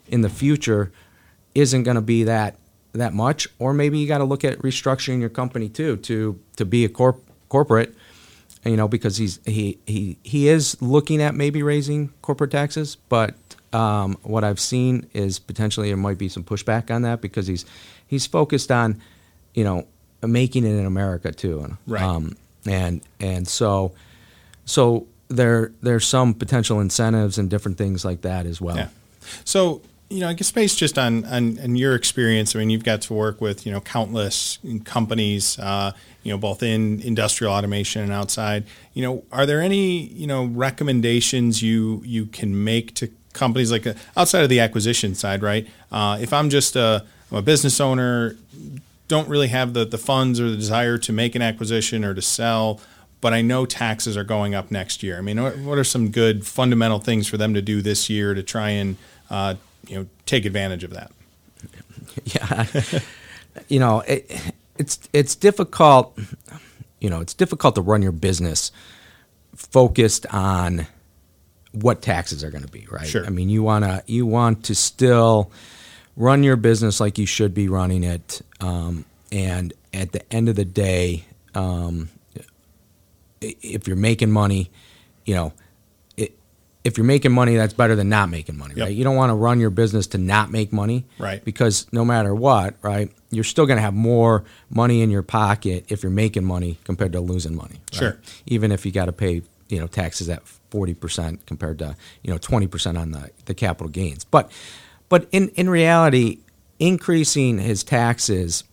in 0.07 0.21
the 0.21 0.29
future 0.29 0.91
isn't 1.55 1.83
going 1.83 1.95
to 1.95 2.01
be 2.01 2.23
that 2.23 2.57
that 2.93 3.13
much, 3.13 3.47
or 3.57 3.73
maybe 3.73 3.97
you 3.97 4.07
got 4.07 4.17
to 4.17 4.25
look 4.25 4.43
at 4.43 4.59
restructuring 4.59 5.19
your 5.19 5.29
company 5.29 5.69
too 5.69 5.97
to 5.97 6.39
to 6.57 6.65
be 6.65 6.85
a 6.85 6.89
corp- 6.89 7.23
corporate. 7.49 7.95
You 8.63 8.77
know, 8.77 8.87
because 8.87 9.17
he's 9.17 9.39
he 9.45 9.79
he 9.87 10.17
he 10.23 10.47
is 10.47 10.79
looking 10.81 11.21
at 11.21 11.33
maybe 11.33 11.63
raising 11.63 12.09
corporate 12.21 12.51
taxes, 12.51 12.95
but 13.09 13.33
um, 13.73 14.17
what 14.23 14.43
I've 14.43 14.59
seen 14.59 15.07
is 15.13 15.39
potentially 15.39 15.87
there 15.87 15.97
might 15.97 16.17
be 16.17 16.29
some 16.29 16.43
pushback 16.43 16.93
on 16.93 17.03
that 17.03 17.21
because 17.21 17.47
he's 17.47 17.65
he's 18.07 18.25
focused 18.25 18.71
on, 18.71 19.01
you 19.53 19.63
know, 19.63 19.87
making 20.21 20.65
it 20.65 20.73
in 20.75 20.85
America 20.85 21.31
too. 21.31 21.77
Right. 21.87 22.01
Um, 22.01 22.35
and 22.65 23.01
and 23.19 23.47
so 23.47 23.93
so 24.65 25.07
there 25.29 25.71
there's 25.81 26.05
some 26.05 26.33
potential 26.33 26.79
incentives 26.79 27.37
and 27.37 27.49
different 27.49 27.77
things 27.77 28.03
like 28.03 28.21
that 28.21 28.45
as 28.45 28.59
well. 28.61 28.75
Yeah. 28.75 28.89
So 29.45 29.81
you 30.09 30.19
know, 30.19 30.27
I 30.27 30.33
guess 30.33 30.51
based 30.51 30.77
just 30.77 30.99
on, 30.99 31.23
on, 31.23 31.57
on 31.59 31.77
your 31.77 31.95
experience, 31.95 32.53
I 32.53 32.59
mean, 32.59 32.69
you've 32.69 32.83
got 32.83 33.01
to 33.03 33.13
work 33.13 33.39
with 33.39 33.65
you 33.65 33.71
know 33.71 33.79
countless 33.79 34.59
companies, 34.83 35.57
uh, 35.57 35.93
you 36.23 36.31
know, 36.31 36.37
both 36.37 36.61
in 36.61 37.01
industrial 37.01 37.53
automation 37.53 38.01
and 38.01 38.11
outside. 38.11 38.65
You 38.93 39.03
know, 39.03 39.23
are 39.31 39.45
there 39.45 39.61
any 39.61 40.07
you 40.07 40.27
know 40.27 40.45
recommendations 40.45 41.63
you 41.63 42.01
you 42.05 42.25
can 42.25 42.63
make 42.63 42.93
to 42.95 43.09
companies 43.33 43.71
like 43.71 43.87
uh, 43.87 43.93
outside 44.15 44.43
of 44.43 44.49
the 44.49 44.59
acquisition 44.59 45.15
side, 45.15 45.41
right? 45.41 45.67
Uh, 45.91 46.17
if 46.21 46.33
I'm 46.33 46.49
just 46.49 46.75
a 46.75 47.05
I'm 47.31 47.37
a 47.37 47.41
business 47.41 47.79
owner, 47.79 48.35
don't 49.07 49.27
really 49.27 49.47
have 49.47 49.73
the, 49.73 49.85
the 49.85 49.97
funds 49.97 50.39
or 50.39 50.49
the 50.49 50.55
desire 50.55 50.97
to 50.97 51.13
make 51.13 51.35
an 51.35 51.41
acquisition 51.41 52.03
or 52.03 52.13
to 52.13 52.21
sell, 52.21 52.79
but 53.21 53.33
I 53.33 53.41
know 53.41 53.65
taxes 53.65 54.17
are 54.17 54.23
going 54.23 54.55
up 54.55 54.71
next 54.71 55.03
year. 55.03 55.17
I 55.17 55.21
mean, 55.21 55.37
what 55.65 55.77
are 55.77 55.83
some 55.83 56.09
good 56.09 56.45
fundamental 56.45 56.99
things 56.99 57.27
for 57.27 57.37
them 57.37 57.53
to 57.53 57.61
do 57.61 57.81
this 57.81 58.09
year 58.09 58.33
to 58.33 58.43
try 58.43 58.69
and 58.69 58.97
uh, 59.29 59.55
you 59.87 59.97
know 59.97 60.07
take 60.25 60.45
advantage 60.45 60.83
of 60.83 60.91
that? 60.91 61.11
Yeah, 62.25 62.65
you 63.69 63.79
know, 63.79 64.01
it, 64.01 64.29
it's 64.77 64.99
it's 65.13 65.35
difficult. 65.35 66.17
You 66.99 67.09
know, 67.09 67.21
it's 67.21 67.33
difficult 67.33 67.75
to 67.75 67.81
run 67.81 68.01
your 68.01 68.11
business 68.11 68.71
focused 69.55 70.25
on 70.27 70.87
what 71.73 72.01
taxes 72.01 72.43
are 72.43 72.51
going 72.51 72.63
to 72.63 72.71
be, 72.71 72.87
right? 72.91 73.07
Sure. 73.07 73.25
I 73.25 73.29
mean, 73.29 73.49
you 73.49 73.63
wanna 73.63 74.03
you 74.05 74.25
want 74.25 74.65
to 74.65 74.75
still 74.75 75.51
run 76.15 76.43
your 76.43 76.55
business 76.55 76.99
like 76.99 77.17
you 77.17 77.25
should 77.25 77.53
be 77.53 77.67
running 77.67 78.03
it. 78.03 78.41
Um, 78.59 79.05
and 79.31 79.73
at 79.93 80.11
the 80.11 80.33
end 80.33 80.49
of 80.49 80.55
the 80.55 80.65
day, 80.65 81.25
um, 81.55 82.09
if 83.39 83.87
you're 83.87 83.97
making 83.97 84.31
money, 84.31 84.69
you 85.25 85.33
know, 85.33 85.53
it, 86.17 86.37
if 86.83 86.97
you're 86.97 87.05
making 87.05 87.31
money, 87.31 87.55
that's 87.55 87.73
better 87.73 87.95
than 87.95 88.09
not 88.09 88.29
making 88.29 88.57
money, 88.57 88.75
yep. 88.75 88.87
right? 88.87 88.95
You 88.95 89.03
don't 89.03 89.15
want 89.15 89.29
to 89.29 89.35
run 89.35 89.59
your 89.59 89.69
business 89.69 90.07
to 90.07 90.17
not 90.17 90.51
make 90.51 90.71
money, 90.71 91.05
right? 91.17 91.43
Because 91.43 91.87
no 91.91 92.05
matter 92.05 92.35
what, 92.35 92.75
right, 92.81 93.11
you're 93.31 93.43
still 93.43 93.65
going 93.65 93.77
to 93.77 93.81
have 93.81 93.93
more 93.93 94.43
money 94.69 95.01
in 95.01 95.09
your 95.09 95.23
pocket 95.23 95.85
if 95.89 96.03
you're 96.03 96.11
making 96.11 96.43
money 96.43 96.77
compared 96.83 97.13
to 97.13 97.21
losing 97.21 97.55
money. 97.55 97.79
Right? 97.93 97.99
Sure. 97.99 98.17
Even 98.45 98.71
if 98.71 98.85
you 98.85 98.91
got 98.91 99.05
to 99.05 99.13
pay, 99.13 99.41
you 99.69 99.79
know, 99.79 99.87
taxes 99.87 100.29
at 100.29 100.43
forty 100.71 100.95
percent 100.95 101.45
compared 101.45 101.77
to 101.79 101.95
you 102.23 102.31
know 102.31 102.39
twenty 102.39 102.65
percent 102.67 102.97
on 102.97 103.11
the 103.11 103.29
the 103.45 103.53
capital 103.53 103.89
gains, 103.89 104.23
but 104.23 104.51
but 105.09 105.27
in, 105.31 105.49
in 105.49 105.69
reality, 105.69 106.39
increasing 106.79 107.59
his 107.59 107.83
taxes 107.83 108.63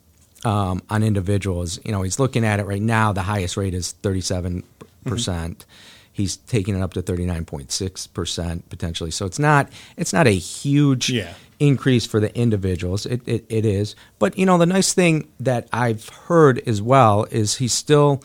um, 0.45 0.81
on 0.89 1.03
individuals, 1.03 1.81
you 1.85 1.91
know, 1.93 2.03
he's 2.03 2.19
looking 2.21 2.45
at 2.45 2.61
it 2.61 2.65
right 2.67 2.81
now. 2.81 3.13
The 3.13 3.23
highest 3.23 3.57
rate 3.57 3.75
is 3.75 3.95
37%. 4.03 4.63
percent 5.05 5.59
mm 5.59 5.65
hmm 5.65 5.71
he's 6.19 6.37
taking 6.37 6.75
it 6.75 6.83
up 6.83 6.93
to 6.95 7.01
39.6% 7.01 8.63
potentially. 8.69 9.11
So 9.13 9.25
it's 9.25 9.39
not 9.39 9.69
it's 9.97 10.13
not 10.13 10.27
a 10.27 10.31
huge 10.35 11.11
Yeah. 11.11 11.35
increase 11.61 12.07
for 12.07 12.19
the 12.21 12.35
individuals. 12.37 13.07
It, 13.07 13.23
it, 13.27 13.45
it 13.49 13.65
is. 13.65 13.95
But, 14.19 14.37
you 14.37 14.45
know, 14.45 14.59
the 14.59 14.67
nice 14.67 14.93
thing 14.93 15.29
that 15.39 15.69
I've 15.73 16.09
heard 16.09 16.59
as 16.67 16.83
well 16.83 17.25
is 17.31 17.57
he's 17.59 17.73
still 17.73 18.21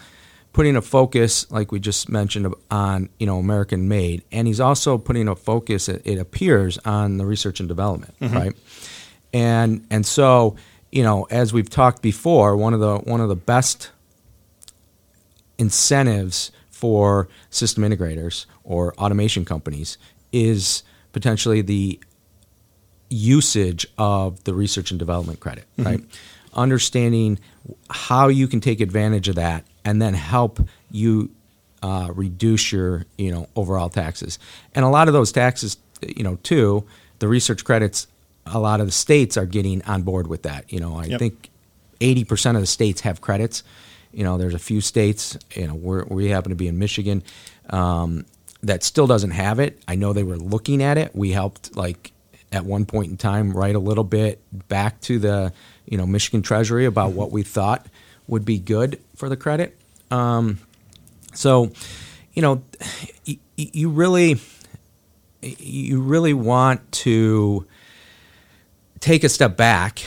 putting 0.54 0.76
a 0.76 0.82
focus, 0.82 1.52
like 1.52 1.72
we 1.72 1.80
just 1.80 2.10
mentioned, 2.10 2.54
on, 2.70 3.10
you 3.20 3.26
know, 3.26 3.40
American 3.40 3.88
made. 3.88 4.24
And 4.32 4.48
he's 4.48 4.60
also 4.60 5.00
putting 5.00 5.28
a 5.28 5.36
focus, 5.36 5.90
it, 5.90 6.04
it 6.06 6.20
appears, 6.20 6.78
on 6.86 7.18
the 7.18 7.26
research 7.26 7.60
and 7.60 7.68
development, 7.68 8.14
mm-hmm. 8.20 8.36
right? 8.36 8.56
And, 9.34 9.86
and 9.90 10.06
so, 10.06 10.56
you 10.92 11.02
know, 11.02 11.24
as 11.32 11.52
we've 11.52 11.70
talked 11.70 12.04
before, 12.04 12.56
one 12.56 12.76
of 12.76 12.80
the, 12.80 13.00
one 13.00 13.20
of 13.20 13.30
the 13.30 13.36
best 13.36 13.90
incentives 15.58 16.52
for 16.70 17.28
system 17.50 17.84
integrators 17.84 18.46
or 18.64 18.94
automation 18.96 19.46
companies 19.46 19.98
is 20.32 20.84
potentially 21.14 21.62
the 21.62 22.00
usage 23.10 23.88
of 23.98 24.44
the 24.44 24.54
research 24.54 24.92
and 24.92 25.00
development 25.00 25.40
credit, 25.40 25.66
mm-hmm. 25.78 25.90
right? 25.90 26.00
Understanding 26.54 27.40
how 27.90 28.28
you 28.28 28.48
can 28.48 28.62
take 28.62 28.82
advantage 28.82 29.28
of 29.28 29.36
that 29.36 29.66
and 29.86 30.02
then 30.02 30.14
help 30.14 30.60
you 30.92 31.30
uh, 31.82 32.10
reduce 32.14 32.72
your, 32.72 33.06
you 33.18 33.32
know, 33.32 33.48
overall 33.56 33.90
taxes. 33.90 34.40
And 34.74 34.86
a 34.86 34.90
lot 34.90 35.08
of 35.08 35.14
those 35.14 35.32
taxes, 35.32 35.78
you 36.02 36.24
know, 36.24 36.38
too, 36.44 36.86
the 37.20 37.28
research 37.28 37.64
credits, 37.66 38.08
a 38.46 38.60
lot 38.60 38.80
of 38.80 38.86
the 38.86 38.92
states 38.92 39.38
are 39.38 39.46
getting 39.46 39.82
on 39.84 40.04
board 40.04 40.28
with 40.28 40.44
that. 40.44 40.72
You 40.72 40.80
know, 40.80 40.96
I 40.96 41.06
Yep. 41.06 41.20
think 41.20 41.50
80% 42.00 42.56
of 42.56 42.62
the 42.62 42.68
states 42.68 43.02
have 43.02 43.22
credits. 43.22 43.64
You 44.14 44.24
know, 44.24 44.38
there's 44.38 44.54
a 44.54 44.60
few 44.60 44.80
states, 44.82 45.38
you 45.56 45.68
know, 45.68 45.74
we're, 45.76 46.04
we 46.06 46.30
happen 46.30 46.50
to 46.52 46.56
be 46.56 46.68
in 46.68 46.78
Michigan, 46.78 47.24
um, 47.70 48.26
that 48.62 48.84
still 48.84 49.08
doesn't 49.08 49.32
have 49.32 49.60
it. 49.60 49.82
I 49.88 49.96
know 49.96 50.14
they 50.14 50.24
were 50.24 50.38
looking 50.38 50.82
at 50.82 50.98
it. 50.98 51.14
We 51.16 51.32
helped, 51.32 51.76
like, 51.76 52.12
at 52.52 52.64
one 52.66 52.86
point 52.86 53.12
in 53.12 53.18
time, 53.18 53.52
write 53.52 53.76
a 53.76 53.80
little 53.80 54.04
bit 54.06 54.40
back 54.70 55.02
to 55.02 55.20
the, 55.20 55.52
you 55.86 55.98
know, 55.98 56.06
Michigan 56.06 56.42
Treasury 56.44 56.86
about 56.86 57.12
what 57.12 57.32
we 57.32 57.44
thought 57.44 57.88
would 58.28 58.46
be 58.46 58.60
good 58.60 59.00
for 59.16 59.30
the 59.30 59.38
credit. 59.38 59.78
Um, 60.12 60.60
so, 61.34 61.72
you 62.34 62.42
know, 62.42 62.62
y- 63.28 63.38
y- 63.58 63.70
you 63.74 63.90
really, 63.90 64.40
you 65.42 66.02
really 66.02 66.34
want 66.34 66.90
to 66.92 67.66
take 69.00 69.24
a 69.24 69.30
step 69.30 69.58
back 69.58 70.04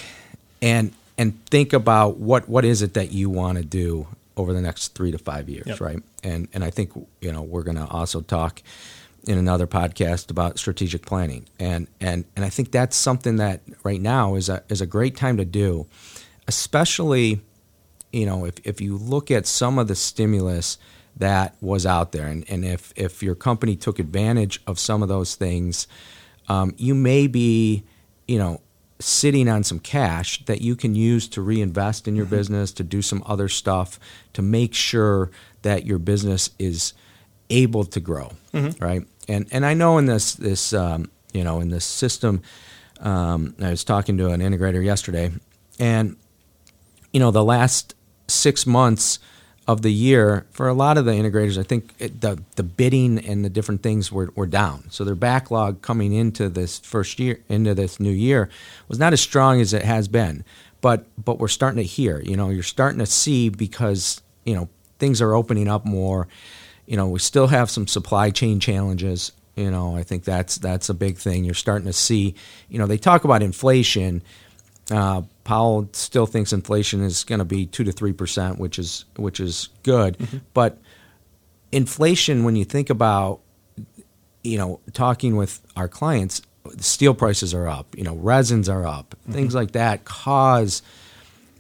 and 0.63 0.93
and 1.19 1.45
think 1.47 1.73
about 1.73 2.19
what 2.19 2.49
what 2.49 2.65
is 2.65 2.83
it 2.83 2.95
that 2.95 3.13
you 3.13 3.29
want 3.31 3.59
to 3.59 3.65
do 3.65 4.07
over 4.37 4.53
the 4.53 4.61
next 4.61 4.89
three 4.95 5.11
to 5.11 5.19
five 5.19 5.49
years, 5.49 5.67
Yep. 5.67 5.81
right? 5.81 6.03
And 6.23 6.49
and 6.53 6.63
I 6.65 6.71
think 6.71 6.93
you 7.21 7.33
know 7.33 7.43
we're 7.43 7.63
going 7.63 7.77
to 7.77 7.87
also 7.87 8.21
talk 8.21 8.63
in 9.27 9.39
another 9.39 9.67
podcast 9.67 10.31
about 10.31 10.59
strategic 10.59 11.05
planning, 11.05 11.47
and 11.59 11.89
and 12.01 12.25
and 12.37 12.45
I 12.45 12.49
think 12.49 12.71
that's 12.71 12.97
something 12.97 13.37
that 13.37 13.61
right 13.83 14.01
now 14.01 14.35
is 14.37 14.49
a 14.49 14.63
is 14.69 14.81
a 14.81 14.87
great 14.87 15.17
time 15.17 15.37
to 15.39 15.45
do, 15.45 15.87
especially 16.49 17.41
you 18.17 18.27
know 18.27 18.47
if 18.47 18.55
if 18.65 18.81
you 18.81 18.97
look 18.97 19.31
at 19.31 19.47
some 19.47 19.79
of 19.79 19.89
the 19.89 19.95
stimulus 19.95 20.79
that 21.17 21.55
was 21.61 21.87
out 21.87 22.13
there, 22.13 22.27
and 22.27 22.45
and 22.49 22.65
if 22.65 22.93
if 22.97 23.23
your 23.23 23.35
company 23.35 23.77
took 23.77 23.99
advantage 23.99 24.61
of 24.67 24.79
some 24.79 25.03
of 25.03 25.09
those 25.09 25.35
things, 25.35 25.87
um, 26.49 26.75
you 26.77 26.95
may 26.95 27.27
be 27.27 27.85
you 28.27 28.39
know 28.39 28.61
sitting 28.99 29.47
on 29.49 29.63
some 29.63 29.79
cash 29.79 30.43
that 30.47 30.63
you 30.63 30.75
can 30.75 30.95
use 30.95 31.29
to 31.29 31.43
reinvest 31.43 32.09
in 32.09 32.17
your 32.17 32.25
business, 32.25 32.73
to 32.73 32.83
do 32.83 33.03
some 33.03 33.23
other 33.27 33.49
stuff, 33.49 34.01
to 34.33 34.41
make 34.41 34.73
sure 34.73 35.31
that 35.61 35.85
your 35.85 35.99
business 35.99 36.49
is 36.59 36.95
able 37.51 37.85
to 37.85 38.01
grow, 38.01 38.33
right? 38.81 39.07
And 39.29 39.47
and 39.53 39.67
I 39.67 39.75
know 39.75 39.99
in 39.99 40.07
this 40.07 40.35
this 40.35 40.73
um, 40.73 41.11
you 41.33 41.45
know 41.45 41.61
in 41.61 41.69
this 41.69 41.85
system, 41.85 42.43
um, 43.01 43.55
I 43.61 43.71
was 43.71 43.85
talking 43.85 44.17
to 44.19 44.31
an 44.31 44.41
integrator 44.41 44.83
yesterday, 44.85 45.33
and 45.79 46.17
you 47.13 47.21
know 47.21 47.31
the 47.31 47.45
last 47.45 47.95
six 48.29 48.67
months 48.67 49.19
of 49.67 49.83
the 49.83 49.93
year 49.93 50.47
for 50.53 50.69
a 50.69 50.75
lot 50.75 50.97
of 50.97 51.05
the 51.05 51.13
integrators, 51.13 51.59
I 51.59 51.65
think 51.65 51.93
it, 51.99 52.21
the 52.21 52.41
the 52.55 52.63
bidding 52.63 53.19
and 53.19 53.45
the 53.45 53.51
different 53.51 53.83
things 53.83 54.13
were, 54.13 54.31
were 54.37 54.47
down. 54.47 54.85
So 54.91 55.05
their 55.05 55.17
backlog 55.17 55.83
coming 55.83 56.13
into 56.13 56.49
this 56.49 56.79
first 56.79 57.19
year, 57.19 57.41
into 57.49 57.75
this 57.75 57.99
new 57.99 58.13
year, 58.13 58.49
was 58.89 58.99
not 58.99 59.13
as 59.13 59.21
strong 59.21 59.61
as 59.61 59.73
it 59.73 59.83
has 59.83 60.07
been. 60.07 60.45
But 60.81 61.07
but 61.23 61.39
we're 61.39 61.49
starting 61.49 61.79
to 61.79 61.89
hear, 61.89 62.21
you 62.21 62.37
know, 62.37 62.51
you're 62.51 62.63
starting 62.63 63.01
to 63.01 63.07
see 63.07 63.49
because 63.49 64.23
you 64.45 64.55
know 64.55 64.69
things 64.99 65.21
are 65.21 65.35
opening 65.35 65.69
up 65.69 65.85
more. 65.85 66.29
You 66.87 66.97
know, 66.97 67.09
we 67.09 67.19
still 67.19 67.49
have 67.49 67.69
some 67.69 67.89
supply 67.89 68.31
chain 68.31 68.61
challenges. 68.61 69.33
You 69.57 69.71
know, 69.71 69.97
I 69.97 70.05
think 70.05 70.23
that's 70.23 70.59
that's 70.59 70.89
a 70.91 70.95
big 70.95 71.19
thing. 71.19 71.45
You're 71.45 71.55
starting 71.55 71.87
to 71.87 71.93
see, 71.93 72.37
you 72.69 72.79
know, 72.79 72.87
they 72.87 72.99
talk 72.99 73.25
about 73.25 73.43
inflation. 73.43 74.23
Uh, 74.91 75.23
Powell 75.45 75.89
still 75.93 76.27
thinks 76.27 76.53
inflation 76.53 77.03
is 77.03 77.25
going 77.25 77.41
to 77.41 77.45
be 77.45 77.67
two 77.67 77.85
to 77.85 77.93
three 77.93 78.13
percent, 78.13 78.59
which 78.59 78.79
is 78.79 79.05
which 79.17 79.41
is 79.41 79.69
good. 79.83 80.17
But 80.55 80.79
inflation, 81.73 82.45
when 82.45 82.57
you 82.57 82.65
think 82.65 82.91
about, 82.91 83.41
you 84.43 84.59
know, 84.59 84.81
talking 84.93 85.37
with 85.37 85.61
our 85.77 85.89
clients, 85.89 86.43
steel 86.79 87.15
prices 87.15 87.53
are 87.55 87.69
up. 87.69 87.97
You 87.97 88.05
know, 88.05 88.15
resins 88.17 88.69
are 88.69 88.87
up. 88.87 89.17
Things 89.31 89.55
like 89.55 89.73
that 89.73 90.05
cause 90.05 90.83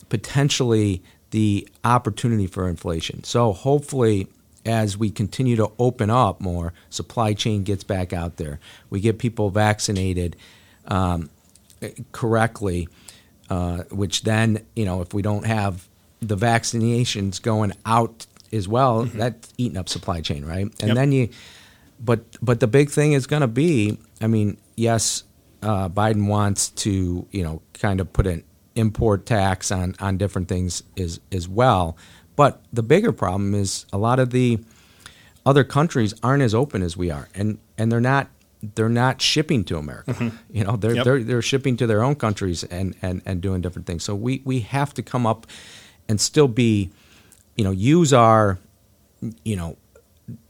potentially 0.08 1.02
the 1.30 1.68
opportunity 1.84 2.46
for 2.46 2.68
inflation. 2.68 3.24
So 3.24 3.52
hopefully, 3.52 4.28
as 4.64 4.96
we 4.96 5.10
continue 5.10 5.56
to 5.56 5.70
open 5.78 6.10
up 6.10 6.40
more, 6.40 6.72
supply 6.90 7.34
chain 7.34 7.62
gets 7.62 7.84
back 7.84 8.12
out 8.12 8.36
there. 8.36 8.58
We 8.90 9.00
get 9.00 9.18
people 9.18 9.50
vaccinated 9.50 10.36
um, 10.86 11.30
correctly, 12.12 12.88
uh, 13.50 13.82
which 13.90 14.22
then 14.22 14.64
you 14.74 14.84
know 14.84 15.00
if 15.02 15.14
we 15.14 15.22
don't 15.22 15.46
have 15.46 15.86
the 16.20 16.36
vaccinations 16.36 17.40
going 17.40 17.72
out 17.84 18.26
as 18.52 18.66
well, 18.68 19.04
that's 19.04 19.52
eating 19.58 19.76
up 19.76 19.88
supply 19.88 20.20
chain, 20.20 20.44
right? 20.44 20.66
And 20.80 20.88
Yep. 20.88 20.94
then 20.94 21.12
you, 21.12 21.28
but 22.00 22.20
but 22.42 22.60
the 22.60 22.66
big 22.66 22.90
thing 22.90 23.12
is 23.12 23.26
going 23.26 23.42
to 23.42 23.48
be, 23.48 23.98
I 24.20 24.26
mean, 24.26 24.56
yes, 24.76 25.24
uh, 25.62 25.88
Biden 25.88 26.26
wants 26.28 26.70
to 26.70 27.26
you 27.30 27.42
know 27.42 27.62
kind 27.74 28.00
of 28.00 28.12
put 28.12 28.26
an 28.26 28.42
import 28.74 29.26
tax 29.26 29.70
on 29.70 29.94
on 30.00 30.16
different 30.16 30.48
things 30.48 30.82
as 30.98 31.20
as 31.32 31.48
well, 31.48 31.96
but 32.36 32.62
the 32.72 32.82
bigger 32.82 33.12
problem 33.12 33.54
is 33.54 33.86
a 33.92 33.98
lot 33.98 34.18
of 34.18 34.30
the 34.30 34.58
other 35.44 35.64
countries 35.64 36.12
aren't 36.22 36.42
as 36.42 36.54
open 36.54 36.82
as 36.82 36.96
we 36.96 37.10
are, 37.10 37.28
and 37.34 37.58
and 37.78 37.90
they're 37.92 38.00
not 38.00 38.28
they're 38.74 38.88
not 38.88 39.20
shipping 39.22 39.64
to 39.64 39.76
America. 39.78 40.32
You 40.50 40.64
know, 40.64 40.76
they're 40.76 40.94
Yep. 40.96 41.04
they're 41.04 41.22
they're 41.22 41.42
shipping 41.42 41.76
to 41.78 41.86
their 41.86 42.02
own 42.02 42.14
countries 42.16 42.64
and 42.64 42.94
and 43.02 43.22
and 43.26 43.40
doing 43.40 43.60
different 43.60 43.86
things. 43.86 44.02
So 44.04 44.14
we 44.14 44.42
we 44.44 44.60
have 44.60 44.92
to 44.94 45.02
come 45.02 45.26
up 45.26 45.46
and 46.08 46.20
still 46.20 46.48
be, 46.48 46.90
you 47.56 47.64
know, 47.64 47.70
use 47.70 48.12
our, 48.12 48.58
you 49.44 49.56
know. 49.56 49.76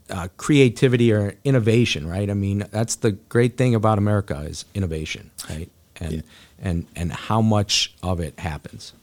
Uh, 0.09 0.29
creativity 0.37 1.11
or 1.11 1.35
innovation, 1.43 2.07
right? 2.07 2.29
I 2.29 2.33
mean, 2.33 2.63
that's 2.71 2.95
the 2.95 3.11
great 3.11 3.57
thing 3.57 3.75
about 3.75 3.97
America 3.97 4.39
is 4.49 4.63
innovation, 4.73 5.31
right? 5.49 5.69
And 5.99 6.11
Yeah. 6.13 6.21
and 6.59 6.85
and 6.95 7.11
how 7.11 7.41
much 7.41 7.93
of 8.01 8.21
it 8.21 8.39
happens. 8.39 8.93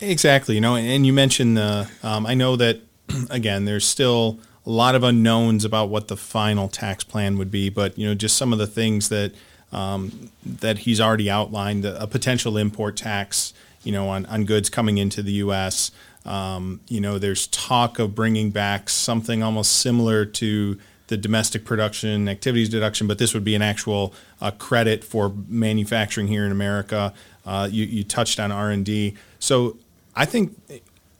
Exactly. 0.00 0.56
You 0.56 0.60
know, 0.60 0.74
and, 0.74 0.88
and 0.88 1.06
you 1.06 1.12
mentioned 1.12 1.56
the. 1.56 1.88
Um, 2.02 2.26
I 2.26 2.34
know 2.34 2.56
that 2.56 2.80
again, 3.30 3.66
there's 3.66 3.86
still 3.86 4.40
a 4.68 4.70
lot 4.70 4.94
of 4.94 5.02
unknowns 5.02 5.64
about 5.64 5.88
what 5.88 6.08
the 6.08 6.16
final 6.16 6.68
tax 6.68 7.02
plan 7.02 7.38
would 7.38 7.50
be, 7.50 7.70
but 7.70 7.98
you 7.98 8.06
know, 8.06 8.14
just 8.14 8.36
some 8.36 8.52
of 8.52 8.58
the 8.58 8.66
things 8.66 9.08
that 9.08 9.32
um, 9.72 10.30
that 10.44 10.80
he's 10.80 11.00
already 11.00 11.30
outlined: 11.30 11.86
a 11.86 12.06
potential 12.06 12.58
import 12.58 12.94
tax, 12.94 13.54
you 13.82 13.92
know, 13.92 14.10
on, 14.10 14.26
on 14.26 14.44
goods 14.44 14.68
coming 14.68 14.98
into 14.98 15.22
the 15.22 15.32
U.S. 15.32 15.90
Um, 16.26 16.82
you 16.86 17.00
know, 17.00 17.18
there's 17.18 17.46
talk 17.46 17.98
of 17.98 18.14
bringing 18.14 18.50
back 18.50 18.90
something 18.90 19.42
almost 19.42 19.72
similar 19.72 20.26
to 20.26 20.78
the 21.06 21.16
domestic 21.16 21.64
production 21.64 22.28
activities 22.28 22.68
deduction, 22.68 23.06
but 23.06 23.16
this 23.16 23.32
would 23.32 23.44
be 23.44 23.54
an 23.54 23.62
actual 23.62 24.12
uh, 24.42 24.50
credit 24.50 25.02
for 25.02 25.32
manufacturing 25.48 26.26
here 26.26 26.44
in 26.44 26.52
America. 26.52 27.14
Uh, 27.46 27.66
you, 27.70 27.86
you 27.86 28.04
touched 28.04 28.38
on 28.38 28.52
R 28.52 28.70
and 28.70 28.84
D, 28.84 29.16
so 29.38 29.78
I 30.14 30.26
think, 30.26 30.60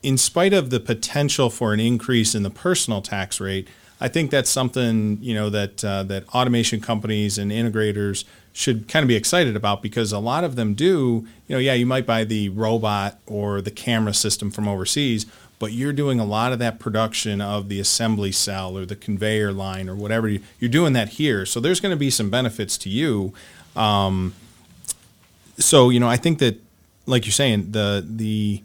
in 0.02 0.16
spite 0.16 0.52
of 0.52 0.70
the 0.70 0.80
potential 0.80 1.50
for 1.50 1.72
an 1.72 1.80
increase 1.80 2.34
in 2.34 2.42
the 2.42 2.50
personal 2.50 3.02
tax 3.02 3.40
rate, 3.40 3.68
I 4.00 4.08
think 4.08 4.30
that's 4.30 4.50
something 4.50 5.18
you 5.20 5.34
know 5.34 5.50
that 5.50 5.84
uh, 5.84 6.04
that 6.04 6.28
automation 6.34 6.80
companies 6.80 7.36
and 7.36 7.50
integrators 7.50 8.24
should 8.52 8.88
kind 8.88 9.02
of 9.02 9.08
be 9.08 9.16
excited 9.16 9.56
about 9.56 9.82
because 9.82 10.12
a 10.12 10.18
lot 10.18 10.44
of 10.44 10.56
them 10.56 10.74
do. 10.74 11.26
You 11.46 11.56
know, 11.56 11.58
yeah, 11.58 11.74
you 11.74 11.86
might 11.86 12.06
buy 12.06 12.24
the 12.24 12.48
robot 12.50 13.18
or 13.26 13.60
the 13.60 13.70
camera 13.70 14.14
system 14.14 14.50
from 14.50 14.68
overseas, 14.68 15.26
but 15.58 15.72
you're 15.72 15.92
doing 15.92 16.20
a 16.20 16.24
lot 16.24 16.52
of 16.52 16.60
that 16.60 16.78
production 16.78 17.40
of 17.40 17.68
the 17.68 17.80
assembly 17.80 18.30
cell 18.30 18.76
or 18.76 18.86
the 18.86 18.96
conveyor 18.96 19.52
line 19.52 19.88
or 19.88 19.96
whatever. 19.96 20.28
You, 20.28 20.40
you're 20.60 20.70
doing 20.70 20.92
that 20.92 21.10
here, 21.10 21.44
so 21.44 21.58
there's 21.58 21.80
going 21.80 21.90
to 21.90 21.96
be 21.96 22.10
some 22.10 22.30
benefits 22.30 22.78
to 22.78 22.88
you. 22.88 23.32
Um, 23.74 24.34
so 25.58 25.90
you 25.90 25.98
know, 25.98 26.08
I 26.08 26.16
think 26.16 26.38
that, 26.38 26.60
like 27.06 27.26
you're 27.26 27.32
saying, 27.32 27.72
the 27.72 28.04
the 28.08 28.62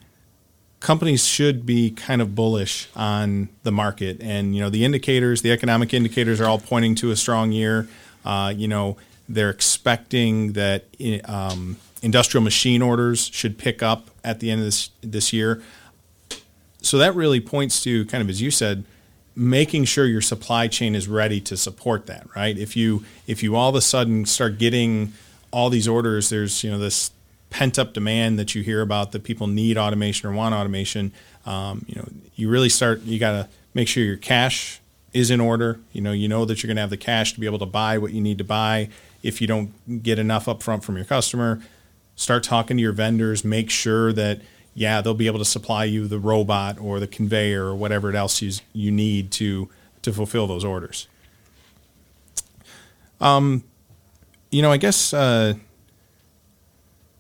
companies 0.84 1.26
should 1.26 1.66
be 1.66 1.90
kind 1.90 2.22
of 2.22 2.36
bullish 2.36 2.90
on 2.94 3.48
the 3.64 3.72
market. 3.72 4.22
And, 4.22 4.54
you 4.54 4.62
know, 4.62 4.70
the 4.70 4.84
indicators, 4.84 5.42
the 5.42 5.52
economic 5.52 5.94
indicators 5.94 6.42
are 6.42 6.46
all 6.46 6.60
pointing 6.60 6.94
to 6.96 7.10
a 7.10 7.16
strong 7.16 7.54
year. 7.54 7.88
Uh, 8.26 8.54
you 8.56 8.68
know, 8.68 8.98
they're 9.28 9.50
expecting 9.50 10.52
that 10.54 10.86
um, 11.24 11.78
industrial 12.02 12.44
machine 12.44 12.82
orders 12.82 13.30
should 13.34 13.58
pick 13.58 13.82
up 13.82 14.10
at 14.26 14.42
the 14.42 14.52
end 14.52 14.60
of 14.60 14.66
this, 14.66 14.90
this 15.02 15.32
year. 15.32 15.64
So 16.82 16.98
that 16.98 17.16
really 17.16 17.40
points 17.40 17.82
to 17.84 18.06
kind 18.06 18.22
of, 18.22 18.30
as 18.30 18.42
you 18.42 18.52
said, 18.52 18.84
making 19.38 19.86
sure 19.86 20.06
your 20.06 20.22
supply 20.22 20.68
chain 20.68 20.96
is 20.96 21.08
ready 21.08 21.40
to 21.42 21.56
support 21.56 22.08
that, 22.08 22.28
right? 22.36 22.58
If 22.58 22.76
you 22.76 23.06
if 23.26 23.42
you 23.42 23.56
all 23.56 23.70
of 23.70 23.76
a 23.76 23.82
sudden 23.82 24.26
start 24.26 24.60
getting 24.60 25.14
all 25.50 25.70
these 25.70 25.88
orders, 25.88 26.30
there's 26.30 26.64
you 26.64 26.70
know 26.70 26.78
this 26.78 27.12
pent 27.54 27.78
up 27.78 27.94
demand 27.94 28.40
that 28.40 28.56
you 28.56 28.64
hear 28.64 28.82
about 28.82 29.12
that 29.12 29.24
people 29.24 29.46
need 29.46 29.78
automation 29.78 30.28
or 30.28 30.34
want 30.34 30.56
automation. 30.56 31.14
Um, 31.46 31.86
you 31.88 31.96
know, 31.96 32.10
you 32.36 32.50
really 32.50 32.68
start. 32.68 33.04
You 33.04 33.20
got 33.20 33.32
to 33.32 33.50
make 33.76 33.88
sure 33.88 34.04
your 34.04 34.18
cash 34.18 34.82
is 35.14 35.30
in 35.30 35.40
order. 35.40 35.80
You 35.92 36.02
know, 36.02 36.12
you 36.12 36.28
know 36.28 36.46
that 36.46 36.64
you're 36.64 36.68
going 36.68 36.78
to 36.78 36.82
have 36.82 36.90
the 36.90 36.98
cash 36.98 37.34
to 37.34 37.40
be 37.40 37.46
able 37.46 37.60
to 37.60 37.68
buy 37.68 38.00
what 38.00 38.12
you 38.12 38.22
need 38.22 38.40
to 38.40 38.44
buy. 38.44 38.90
If 39.22 39.40
you 39.40 39.46
don't 39.46 40.02
get 40.02 40.18
enough 40.18 40.46
upfront 40.46 40.84
from 40.84 40.96
your 40.96 41.06
customer, 41.06 41.62
start 42.16 42.44
talking 42.44 42.76
to 42.78 42.82
your 42.82 42.92
vendors. 42.92 43.46
Make 43.46 43.70
sure 43.70 44.12
that 44.14 44.42
yeah, 44.74 45.02
they'll 45.02 45.14
be 45.14 45.28
able 45.28 45.38
to 45.38 45.46
supply 45.46 45.84
you 45.84 46.08
the 46.08 46.18
robot 46.18 46.80
or 46.80 47.00
the 47.00 47.06
conveyor 47.06 47.66
or 47.66 47.76
whatever 47.76 48.12
else 48.16 48.42
you, 48.42 48.52
you 48.74 48.92
need 48.92 49.32
to 49.34 49.70
to 50.02 50.12
fulfill 50.12 50.48
those 50.48 50.66
orders. 50.66 51.08
Um, 53.22 53.64
you 54.50 54.64
know, 54.64 54.72
I 54.72 54.78
guess 54.78 55.14
uh, 55.14 55.54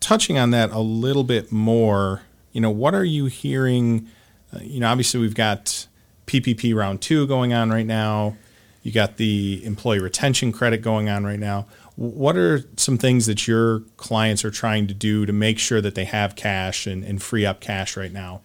touching 0.03 0.37
on 0.37 0.51
that 0.51 0.71
a 0.71 0.79
little 0.79 1.23
bit 1.23 1.51
more, 1.51 2.21
you 2.51 2.61
know, 2.61 2.69
what 2.69 2.93
are 2.93 3.05
you 3.05 3.25
hearing? 3.25 4.07
Uh, 4.53 4.59
you 4.61 4.79
know, 4.79 4.89
obviously 4.89 5.19
we've 5.19 5.33
got 5.33 5.87
PPP 6.27 6.75
round 6.75 7.01
two 7.01 7.25
going 7.25 7.53
on 7.53 7.69
right 7.69 7.85
now. 7.85 8.35
You 8.83 8.91
got 8.91 9.15
the 9.15 9.61
employee 9.63 9.99
retention 9.99 10.51
credit 10.51 10.81
going 10.81 11.07
on 11.09 11.25
right 11.25 11.39
now. 11.39 11.67
What 11.95 12.35
are 12.35 12.65
some 12.75 12.97
things 12.97 13.27
that 13.27 13.47
your 13.47 13.81
clients 13.97 14.43
are 14.43 14.51
trying 14.51 14.87
to 14.87 14.93
do 14.93 15.25
to 15.25 15.31
make 15.31 15.57
sure 15.57 15.79
that 15.79 15.95
they 15.95 16.05
have 16.05 16.35
cash 16.35 16.85
and, 16.85 17.03
and 17.03 17.21
free 17.21 17.45
up 17.45 17.61
cash 17.61 17.95
right 17.95 18.11
now? 18.11 18.41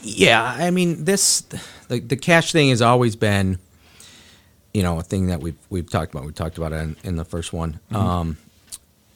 Yeah, 0.00 0.42
I 0.42 0.70
mean 0.70 1.04
this 1.04 1.42
the, 1.88 2.00
the 2.00 2.16
cash 2.16 2.52
thing 2.52 2.70
has 2.70 2.80
always 2.80 3.16
been, 3.16 3.58
you 4.72 4.82
know, 4.82 5.00
a 5.00 5.02
thing 5.02 5.26
that 5.26 5.40
we've 5.40 5.58
we've 5.68 5.90
talked 5.90 6.14
about. 6.14 6.24
We 6.24 6.32
talked 6.32 6.56
about 6.56 6.72
it 6.72 6.76
in, 6.76 6.96
in 7.02 7.16
the 7.16 7.24
first 7.24 7.52
one. 7.52 7.80
Mm-hmm. 7.90 7.96
Um, 7.96 8.38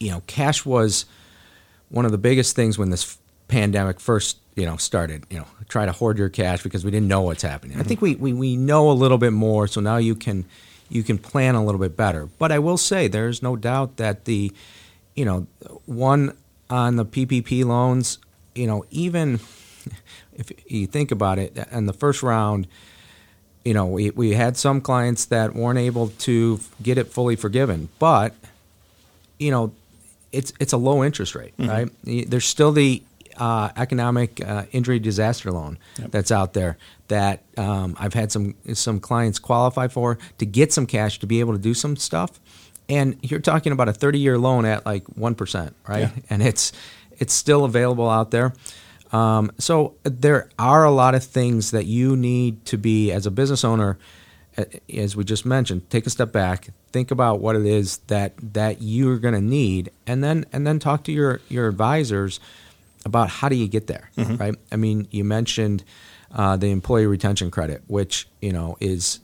you 0.00 0.10
know, 0.10 0.22
cash 0.26 0.64
was 0.66 1.04
one 1.90 2.04
of 2.04 2.10
the 2.10 2.18
biggest 2.18 2.56
things 2.56 2.78
when 2.78 2.90
this 2.90 3.18
pandemic 3.46 4.00
first 4.00 4.38
you 4.56 4.66
know 4.66 4.76
started. 4.76 5.24
You 5.30 5.38
know, 5.38 5.46
try 5.68 5.86
to 5.86 5.92
hoard 5.92 6.18
your 6.18 6.28
cash 6.28 6.62
because 6.62 6.84
we 6.84 6.90
didn't 6.90 7.08
know 7.08 7.20
what's 7.20 7.42
happening. 7.42 7.76
Mm-hmm. 7.76 7.84
I 7.84 7.84
think 7.84 8.00
we, 8.00 8.16
we 8.16 8.32
we 8.32 8.56
know 8.56 8.90
a 8.90 8.92
little 8.92 9.18
bit 9.18 9.32
more, 9.32 9.68
so 9.68 9.80
now 9.80 9.98
you 9.98 10.16
can 10.16 10.44
you 10.90 11.02
can 11.02 11.16
plan 11.16 11.54
a 11.54 11.64
little 11.64 11.80
bit 11.80 11.96
better. 11.96 12.26
But 12.38 12.52
I 12.52 12.58
will 12.58 12.76
say 12.76 13.08
there's 13.08 13.42
no 13.42 13.56
doubt 13.56 13.96
that 13.96 14.24
the, 14.24 14.52
you 15.14 15.24
know, 15.24 15.46
one 15.86 16.36
on 16.68 16.96
the 16.96 17.06
PPP 17.06 17.64
loans, 17.64 18.18
you 18.54 18.66
know, 18.66 18.84
even 18.90 19.40
if 20.34 20.50
you 20.66 20.86
think 20.86 21.10
about 21.10 21.38
it, 21.38 21.56
in 21.70 21.86
the 21.86 21.92
first 21.92 22.22
round, 22.22 22.66
you 23.64 23.72
know, 23.72 23.86
we, 23.86 24.10
we 24.10 24.32
had 24.32 24.56
some 24.56 24.80
clients 24.80 25.26
that 25.26 25.54
weren't 25.54 25.78
able 25.78 26.08
to 26.08 26.58
get 26.82 26.98
it 26.98 27.12
fully 27.12 27.36
forgiven, 27.36 27.88
but, 27.98 28.34
you 29.38 29.50
know, 29.50 29.72
it's 30.32 30.52
it's 30.60 30.72
a 30.72 30.76
low 30.76 31.04
interest 31.04 31.34
rate, 31.34 31.56
mm-hmm. 31.56 31.70
right? 31.70 32.30
There's 32.30 32.46
still 32.46 32.72
the 32.72 33.02
uh, 33.36 33.70
economic 33.76 34.44
uh, 34.46 34.64
injury 34.72 34.98
disaster 34.98 35.50
loan 35.50 35.78
yep. 35.98 36.10
that's 36.10 36.30
out 36.30 36.52
there 36.52 36.76
that 37.08 37.42
um, 37.56 37.96
I've 37.98 38.14
had 38.14 38.30
some 38.30 38.54
some 38.74 39.00
clients 39.00 39.38
qualify 39.38 39.88
for 39.88 40.18
to 40.38 40.46
get 40.46 40.72
some 40.72 40.86
cash 40.86 41.18
to 41.20 41.26
be 41.26 41.40
able 41.40 41.54
to 41.54 41.58
do 41.58 41.74
some 41.74 41.96
stuff. 41.96 42.38
And 42.88 43.16
you're 43.22 43.40
talking 43.40 43.72
about 43.72 43.88
a 43.88 43.92
30 43.92 44.18
year 44.18 44.36
loan 44.36 44.64
at 44.64 44.84
like 44.84 45.06
one 45.16 45.34
percent, 45.34 45.74
right? 45.88 46.00
Yeah. 46.00 46.10
And 46.28 46.42
it's 46.42 46.72
it's 47.18 47.32
still 47.32 47.64
available 47.64 48.08
out 48.08 48.30
there. 48.30 48.52
Um, 49.12 49.50
so 49.58 49.94
there 50.04 50.48
are 50.58 50.84
a 50.84 50.90
lot 50.90 51.14
of 51.14 51.24
things 51.24 51.72
that 51.72 51.86
you 51.86 52.16
need 52.16 52.64
to 52.66 52.78
be 52.78 53.10
as 53.10 53.26
a 53.26 53.30
business 53.30 53.64
owner, 53.64 53.98
as 54.94 55.16
we 55.16 55.24
just 55.24 55.44
mentioned. 55.46 55.88
Take 55.90 56.06
a 56.06 56.10
step 56.10 56.32
back, 56.32 56.68
think 56.92 57.10
about 57.10 57.40
what 57.40 57.56
it 57.56 57.66
is 57.66 57.98
that 58.08 58.34
that 58.54 58.82
you're 58.82 59.18
going 59.18 59.34
to 59.34 59.40
need, 59.40 59.90
and 60.06 60.22
then 60.22 60.44
and 60.52 60.66
then 60.66 60.78
talk 60.78 61.04
to 61.04 61.12
your 61.12 61.40
your 61.48 61.68
advisors 61.68 62.40
about 63.04 63.30
how 63.30 63.48
do 63.48 63.56
you 63.56 63.68
get 63.68 63.86
there, 63.86 64.10
mm-hmm. 64.16 64.36
right? 64.36 64.54
I 64.70 64.76
mean, 64.76 65.08
you 65.10 65.24
mentioned 65.24 65.84
uh, 66.32 66.56
the 66.56 66.70
employee 66.70 67.06
retention 67.06 67.50
credit, 67.50 67.82
which 67.86 68.28
you 68.40 68.52
know 68.52 68.76
is 68.80 69.20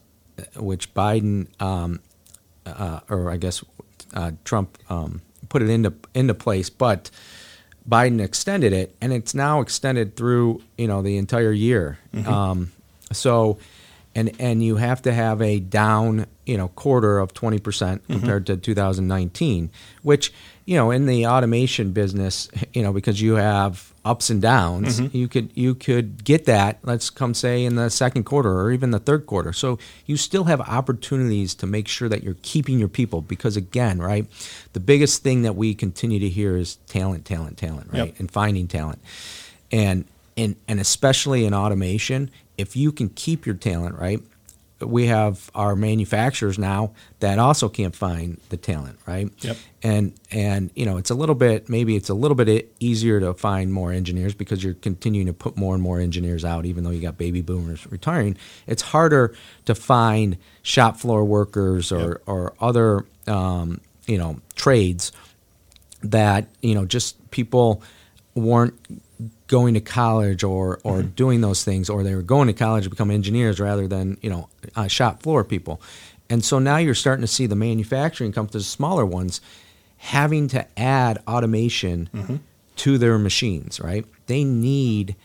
which 0.57 0.93
Biden 0.95 1.49
um, 1.61 2.01
uh, 2.65 3.01
or 3.09 3.31
I 3.31 3.37
guess 3.37 3.65
uh, 4.15 4.33
Trump 4.45 4.79
um, 4.91 5.23
put 5.49 5.63
it 5.63 5.71
into 5.71 5.93
into 6.15 6.35
place, 6.35 6.71
but 6.71 7.11
Biden 7.89 8.21
extended 8.21 8.73
it, 8.73 8.97
and 9.01 9.13
it's 9.13 9.35
now 9.35 9.61
extended 9.61 10.17
through 10.17 10.63
you 10.77 10.89
know 10.89 11.03
the 11.03 11.17
entire 11.17 11.53
year. 11.53 11.99
Mm-hmm. 12.15 12.33
Um, 12.33 12.73
so, 13.13 13.59
and 14.17 14.33
and 14.41 14.65
you 14.65 14.77
have 14.77 15.03
to 15.03 15.13
have 15.13 15.41
a 15.41 15.61
down 15.61 16.27
you 16.45 16.57
know 16.57 16.69
quarter 16.69 17.21
of 17.21 17.33
twenty 17.33 17.61
percent 17.61 18.03
mm-hmm. 18.03 18.15
compared 18.15 18.47
to 18.47 18.57
2019, 18.57 19.71
which 20.03 20.33
you 20.67 20.75
know, 20.77 20.91
in 20.91 21.07
the 21.07 21.27
automation 21.27 21.93
business, 21.93 22.49
you 22.75 22.83
know, 22.83 22.93
because 22.93 23.23
you 23.23 23.35
have 23.35 23.95
ups 24.05 24.31
and 24.31 24.43
downs, 24.43 25.01
mm-hmm. 25.01 25.17
you 25.17 25.29
could 25.29 25.51
you 25.55 25.75
could 25.75 26.25
get 26.25 26.45
that. 26.45 26.79
Let's 26.83 27.09
come 27.09 27.35
say 27.35 27.65
in 27.65 27.77
the 27.77 27.89
second 27.89 28.25
quarter 28.25 28.61
or 28.61 28.73
even 28.73 28.91
the 28.91 28.99
third 28.99 29.27
quarter. 29.27 29.53
So 29.53 29.79
you 30.05 30.17
still 30.17 30.45
have 30.45 30.61
opportunities 30.61 31.55
to 31.57 31.67
make 31.67 31.89
sure 31.89 32.09
that 32.09 32.23
you're 32.23 32.37
keeping 32.43 32.79
your 32.79 32.89
people 32.89 33.23
because 33.23 33.57
again, 33.57 34.01
right, 34.01 34.27
the 34.73 34.81
biggest 34.81 35.23
thing 35.23 35.43
that 35.43 35.55
we 35.55 35.75
continue 35.75 36.19
to 36.19 36.29
hear 36.29 36.57
is 36.57 36.77
talent, 36.89 37.25
talent, 37.25 37.57
talent, 37.57 37.93
right, 37.93 38.09
yep. 38.09 38.15
and 38.19 38.31
finding 38.31 38.67
talent, 38.67 39.01
and 39.71 40.05
and 40.37 40.57
and 40.67 40.81
especially 40.81 41.45
in 41.45 41.55
automation, 41.55 42.31
if 42.59 42.77
you 42.77 42.93
can 42.93 43.09
keep 43.11 43.47
your 43.47 43.55
talent, 43.55 43.97
right, 43.97 44.21
we 44.81 45.07
have 45.07 45.51
our 45.55 45.75
manufacturers 45.75 46.59
now 46.59 46.93
that 47.21 47.39
also 47.39 47.69
can't 47.69 47.97
find 47.97 48.39
the 48.51 48.57
talent, 48.59 48.99
right? 49.07 49.31
Yep. 49.41 49.57
And 49.83 50.13
and 50.31 50.71
you 50.75 50.85
know, 50.85 50.99
it's 50.99 51.11
a 51.11 51.15
little 51.15 51.35
bit 51.35 51.69
maybe 51.69 51.97
it's 51.97 52.11
a 52.11 52.15
little 52.15 52.35
bit 52.35 52.75
easier 52.79 53.19
to 53.21 53.33
find 53.33 53.73
more 53.73 53.91
engineers 53.91 54.35
because 54.35 54.63
you're 54.63 54.75
continuing 54.75 55.29
to 55.29 55.33
put 55.33 55.57
more 55.57 55.75
and 55.75 55.83
more 55.83 55.99
engineers 55.99 56.45
out, 56.45 56.67
even 56.67 56.85
though 56.85 56.91
you 56.91 57.01
got 57.01 57.17
baby 57.17 57.41
boomers 57.41 57.87
retiring. 57.91 58.37
It's 58.67 58.83
harder 58.83 59.35
to 59.65 59.75
find 59.75 60.37
shop 60.63 60.99
floor 60.99 61.25
workers 61.25 61.91
or 61.91 62.09
yep. 62.09 62.23
or 62.27 62.55
other 62.61 63.07
um, 63.27 63.81
you 64.07 64.19
know 64.19 64.41
trades 64.57 65.11
that 66.03 66.49
you 66.61 66.75
know 66.75 66.85
just 66.85 67.31
people 67.31 67.83
weren't 68.35 68.75
going 69.47 69.75
to 69.75 69.81
college 69.81 70.43
or 70.43 70.81
or 70.85 70.99
mm-hmm. 70.99 71.09
doing 71.11 71.41
those 71.41 71.65
things, 71.65 71.89
or 71.89 72.03
they 72.03 72.15
were 72.15 72.23
going 72.23 72.47
to 72.49 72.53
college 72.53 72.85
to 72.85 72.91
become 72.91 73.11
engineers 73.11 73.61
rather 73.61 73.87
than 73.87 74.19
you 74.21 74.31
know 74.31 74.49
uh, 74.75 74.87
shop 74.87 75.23
floor 75.23 75.45
people. 75.45 75.81
And 76.29 76.45
so 76.45 76.59
now 76.59 76.79
you're 76.79 76.95
starting 76.95 77.23
to 77.23 77.29
see 77.29 77.47
the 77.47 77.55
manufacturing 77.55 78.33
companies, 78.33 78.67
smaller 78.67 79.07
ones, 79.07 79.41
having 79.99 80.49
to 80.49 80.67
add 80.79 81.23
automation 81.29 82.11
mm-hmm. 82.13 82.37
to 82.77 82.99
their 82.99 83.19
machines. 83.19 83.81
Right? 83.81 84.05
They 84.27 84.45
need 84.45 85.17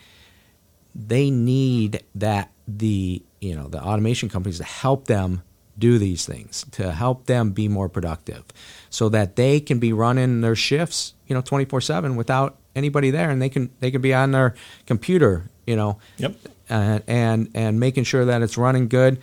they 0.94 1.30
need 1.30 2.02
that 2.14 2.50
the 2.68 3.22
you 3.40 3.54
know 3.56 3.68
the 3.68 3.82
automation 3.82 4.28
companies 4.28 4.58
to 4.58 4.64
help 4.64 5.06
them 5.06 5.42
do 5.78 5.98
these 5.98 6.26
things 6.26 6.66
to 6.70 6.92
help 6.92 7.26
them 7.26 7.50
be 7.50 7.66
more 7.66 7.88
productive 7.88 8.44
so 8.90 9.08
that 9.08 9.36
they 9.36 9.58
can 9.58 9.78
be 9.78 9.92
running 9.92 10.42
their 10.42 10.54
shifts 10.54 11.14
you 11.26 11.34
know 11.34 11.42
24/7 11.42 12.14
without 12.14 12.58
anybody 12.74 13.10
there, 13.10 13.30
and 13.30 13.40
they 13.40 13.48
can 13.48 13.70
they 13.80 13.90
can 13.90 14.00
be 14.00 14.14
on 14.14 14.32
their 14.32 14.54
computer, 14.86 15.44
you 15.66 15.76
know, 15.76 15.98
yep, 16.16 16.36
uh, 16.70 17.00
and 17.06 17.50
and 17.54 17.80
making 17.80 18.04
sure 18.04 18.24
that 18.24 18.42
it's 18.42 18.56
running 18.56 18.88
good. 18.88 19.18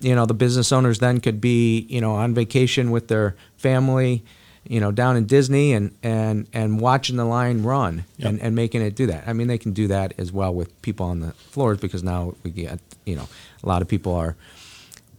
You 0.00 0.14
know, 0.14 0.26
the 0.26 0.34
business 0.34 0.72
owners 0.72 0.98
then 0.98 1.20
could 1.20 1.40
be 1.40 1.80
you 1.88 2.00
know 2.00 2.12
on 2.12 2.34
vacation 2.34 2.90
with 2.90 3.08
their 3.08 3.36
family, 3.56 4.24
you 4.64 4.80
know, 4.80 4.92
down 4.92 5.16
in 5.16 5.26
Disney 5.26 5.72
and 5.72 5.94
and 6.02 6.46
and 6.52 6.80
watching 6.80 7.16
the 7.16 7.24
line 7.24 7.62
run 7.62 8.04
yep. 8.16 8.30
and, 8.30 8.40
and 8.40 8.54
making 8.54 8.82
it 8.82 8.94
do 8.94 9.06
that. 9.06 9.26
I 9.26 9.32
mean, 9.32 9.48
they 9.48 9.58
can 9.58 9.72
do 9.72 9.88
that 9.88 10.14
as 10.18 10.32
well 10.32 10.54
with 10.54 10.80
people 10.82 11.06
on 11.06 11.20
the 11.20 11.32
floors 11.32 11.78
because 11.78 12.02
now 12.02 12.34
we 12.42 12.50
get 12.50 12.80
you 13.04 13.16
know 13.16 13.28
a 13.62 13.68
lot 13.68 13.82
of 13.82 13.88
people 13.88 14.14
are 14.14 14.36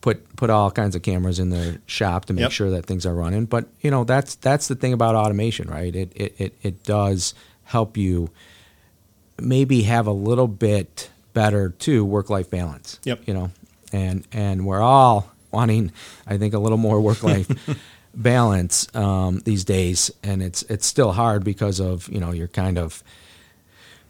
put 0.02 0.36
put 0.36 0.50
all 0.50 0.72
kinds 0.72 0.96
of 0.96 1.04
cameras 1.04 1.40
in 1.40 1.50
their 1.50 1.78
shop 1.86 2.26
to 2.26 2.34
make 2.34 2.42
yep. 2.42 2.52
sure 2.52 2.72
that 2.72 2.86
things 2.86 3.06
are 3.06 3.14
running. 3.14 3.46
But 3.46 3.68
you 3.82 3.92
know 3.92 4.04
that's 4.04 4.36
that's 4.36 4.68
the 4.68 4.76
thing 4.76 4.94
about 4.94 5.16
automation, 5.16 5.70
right? 5.70 5.96
It 5.96 6.12
it 6.16 6.36
it, 6.38 6.56
it 6.62 6.84
does 6.84 7.34
help 7.72 7.98
you 7.98 8.30
maybe 9.40 9.84
have 9.84 10.08
a 10.08 10.12
little 10.12 10.48
bit 10.48 11.10
better 11.34 11.70
too 11.70 12.04
work 12.06 12.30
life 12.30 12.50
balance. 12.50 13.00
Yep. 13.04 13.22
You 13.26 13.34
know, 13.34 13.52
and 13.92 14.28
and 14.32 14.66
we're 14.66 14.82
all 14.82 15.32
wanting, 15.52 15.92
I 16.28 16.38
think, 16.38 16.54
a 16.54 16.60
little 16.60 16.78
more 16.78 17.02
work 17.02 17.24
life 17.24 17.50
balance 18.16 18.94
um, 18.96 19.40
these 19.40 19.64
days, 19.64 20.12
and 20.24 20.44
it's 20.44 20.64
it's 20.64 20.86
still 20.86 21.12
hard 21.12 21.44
because 21.44 21.80
of 21.80 22.08
you 22.10 22.20
know 22.20 22.32
you're 22.32 22.48
kind 22.48 22.78
of 22.78 23.04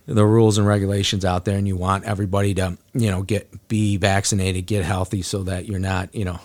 the 0.08 0.26
rules 0.26 0.58
and 0.58 0.68
regulations 0.68 1.24
out 1.24 1.46
there, 1.46 1.58
and 1.58 1.68
you 1.68 1.78
want 1.78 2.04
everybody 2.06 2.54
to 2.56 2.78
you 2.94 3.12
know 3.12 3.22
get 3.22 3.68
be 3.68 3.98
vaccinated, 3.98 4.66
get 4.66 4.84
healthy, 4.84 5.22
so 5.22 5.44
that 5.44 5.68
you're 5.68 5.80
not 5.80 6.14
you 6.16 6.26
know 6.26 6.40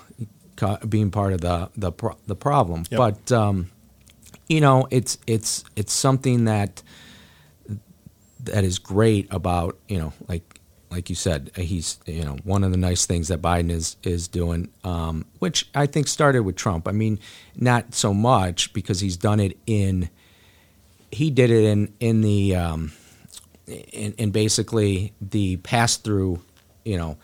ca- 0.56 0.78
being 0.86 1.10
part 1.10 1.32
of 1.32 1.40
the 1.40 1.70
the 1.76 1.92
pro- 1.92 2.18
the 2.26 2.36
problem. 2.36 2.84
Yep. 2.90 2.98
But 2.98 3.32
um, 3.32 3.70
you 4.48 4.60
know, 4.60 4.86
it's 4.90 5.18
it's 5.26 5.64
it's 5.74 5.92
something 5.92 6.44
that 6.44 6.82
that 8.46 8.64
is 8.64 8.78
great 8.78 9.26
about 9.32 9.78
you 9.88 9.98
know 9.98 10.12
like 10.28 10.60
like 10.90 11.08
you 11.10 11.16
said 11.16 11.50
he's 11.56 11.98
you 12.06 12.24
know 12.24 12.36
one 12.44 12.62
of 12.64 12.70
the 12.70 12.76
nice 12.76 13.06
things 13.06 13.28
that 13.28 13.42
Biden 13.42 13.70
is 13.70 13.96
is 14.02 14.28
doing 14.28 14.68
um, 14.84 15.24
which 15.40 15.68
I 15.74 15.86
think 15.86 16.06
started 16.08 16.42
with 16.42 16.56
Trump. 16.56 16.88
I 16.88 16.92
mean 16.92 17.18
not 17.56 17.94
so 17.94 18.14
much 18.14 18.72
because 18.72 19.00
he's 19.00 19.16
done 19.16 19.40
it 19.40 19.58
in 19.66 20.08
he 21.10 21.30
did 21.30 21.50
it 21.50 21.64
in 21.64 21.92
in 22.00 22.20
the 22.20 22.56
um, 22.56 22.92
in, 23.66 24.12
in 24.14 24.30
basically 24.30 25.12
the 25.20 25.56
pass 25.58 25.96
through 25.96 26.40
you 26.84 26.96
know 26.96 27.16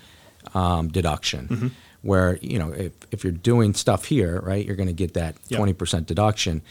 um, 0.55 0.89
deduction 0.89 1.73
where 2.03 2.37
you 2.43 2.59
know 2.59 2.73
if, 2.73 2.93
if 3.13 3.23
you're 3.23 3.33
doing 3.33 3.75
stuff 3.75 4.05
here 4.07 4.41
right 4.41 4.67
you're 4.67 4.77
going 4.77 4.89
to 4.89 4.93
get 4.93 5.15
that 5.15 5.37
Yep. 5.49 5.61
20% 5.61 6.07
deduction 6.07 6.63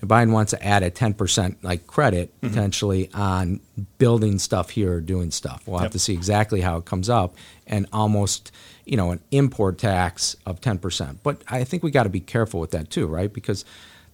Biden 0.00 0.32
wants 0.32 0.50
to 0.50 0.64
add 0.64 0.82
a 0.82 0.90
10% 0.90 1.56
like 1.62 1.86
credit 1.86 2.32
Mm-hmm. 2.40 2.48
potentially 2.54 3.10
on 3.14 3.60
building 3.98 4.38
stuff 4.38 4.70
here 4.70 4.94
or 4.94 5.00
doing 5.00 5.30
stuff. 5.30 5.62
We'll 5.66 5.78
have 5.80 5.90
to 5.92 5.98
see 5.98 6.12
exactly 6.12 6.60
how 6.60 6.76
it 6.76 6.84
comes 6.84 7.08
up 7.10 7.34
and 7.66 7.86
almost, 7.92 8.52
you 8.84 8.96
know, 8.96 9.10
an 9.10 9.20
import 9.30 9.78
tax 9.78 10.36
of 10.46 10.60
10%. 10.60 11.18
But 11.22 11.42
I 11.48 11.64
think 11.64 11.82
we 11.82 11.90
got 11.90 12.04
to 12.04 12.08
be 12.10 12.20
careful 12.20 12.60
with 12.60 12.70
that 12.72 12.90
too, 12.90 13.06
right? 13.06 13.32
Because 13.32 13.64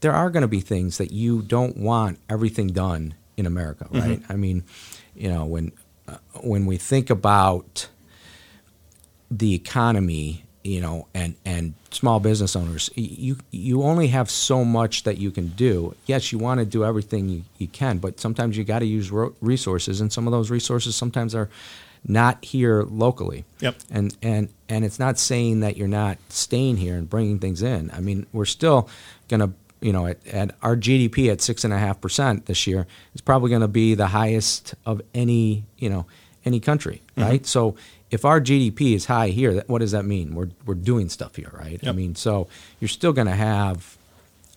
there 0.00 0.12
are 0.12 0.30
going 0.30 0.42
to 0.42 0.48
be 0.48 0.60
things 0.60 0.98
that 0.98 1.12
you 1.12 1.42
don't 1.42 1.76
want 1.76 2.18
everything 2.28 2.68
done 2.68 3.14
in 3.36 3.46
America, 3.46 3.84
Mm-hmm. 3.84 3.98
right? 4.00 4.22
I 4.28 4.36
mean, 4.36 4.64
you 5.14 5.28
know, 5.28 5.44
when 5.44 5.72
uh, 6.08 6.18
when 6.42 6.66
we 6.66 6.76
think 6.76 7.10
about 7.10 7.88
the 9.30 9.54
economy, 9.54 10.43
you 10.64 10.80
know, 10.80 11.06
and 11.14 11.36
and 11.44 11.74
small 11.90 12.18
business 12.18 12.56
owners, 12.56 12.90
you 12.96 13.36
you 13.50 13.82
only 13.82 14.08
have 14.08 14.30
so 14.30 14.64
much 14.64 15.02
that 15.02 15.18
you 15.18 15.30
can 15.30 15.48
do. 15.48 15.94
Yes, 16.06 16.32
you 16.32 16.38
want 16.38 16.58
to 16.58 16.66
do 16.66 16.84
everything 16.84 17.28
you, 17.28 17.44
you 17.58 17.68
can, 17.68 17.98
but 17.98 18.18
sometimes 18.18 18.56
you 18.56 18.64
got 18.64 18.78
to 18.78 18.86
use 18.86 19.12
resources, 19.40 20.00
and 20.00 20.10
some 20.10 20.26
of 20.26 20.32
those 20.32 20.50
resources 20.50 20.96
sometimes 20.96 21.34
are 21.34 21.50
not 22.06 22.42
here 22.44 22.82
locally. 22.82 23.44
Yep. 23.60 23.76
And 23.90 24.16
and 24.22 24.48
and 24.68 24.84
it's 24.86 24.98
not 24.98 25.18
saying 25.18 25.60
that 25.60 25.76
you're 25.76 25.86
not 25.86 26.16
staying 26.30 26.78
here 26.78 26.96
and 26.96 27.08
bringing 27.08 27.38
things 27.38 27.62
in. 27.62 27.90
I 27.92 28.00
mean, 28.00 28.26
we're 28.32 28.46
still 28.46 28.88
gonna. 29.28 29.52
You 29.80 29.92
know, 29.92 30.06
at, 30.06 30.26
at 30.28 30.54
our 30.62 30.76
GDP 30.76 31.30
at 31.30 31.42
six 31.42 31.62
and 31.62 31.74
a 31.74 31.78
half 31.78 32.00
percent 32.00 32.46
this 32.46 32.66
year 32.66 32.86
is 33.14 33.20
probably 33.20 33.50
going 33.50 33.60
to 33.60 33.68
be 33.68 33.94
the 33.94 34.06
highest 34.06 34.74
of 34.86 35.02
any 35.14 35.66
you 35.76 35.90
know 35.90 36.06
any 36.46 36.58
country, 36.58 37.02
mm-hmm. 37.10 37.28
right? 37.28 37.46
So 37.46 37.76
if 38.14 38.24
our 38.24 38.40
GDP 38.40 38.94
is 38.94 39.06
high 39.06 39.28
here, 39.28 39.64
what 39.66 39.80
does 39.80 39.90
that 39.90 40.04
mean? 40.04 40.36
We're 40.36 40.50
we're 40.64 40.76
doing 40.76 41.08
stuff 41.08 41.34
here, 41.34 41.50
right? 41.52 41.84
I 41.86 41.90
mean, 41.90 42.14
so 42.14 42.46
you're 42.78 42.88
still 42.88 43.12
going 43.12 43.26
to 43.26 43.34
have 43.34 43.96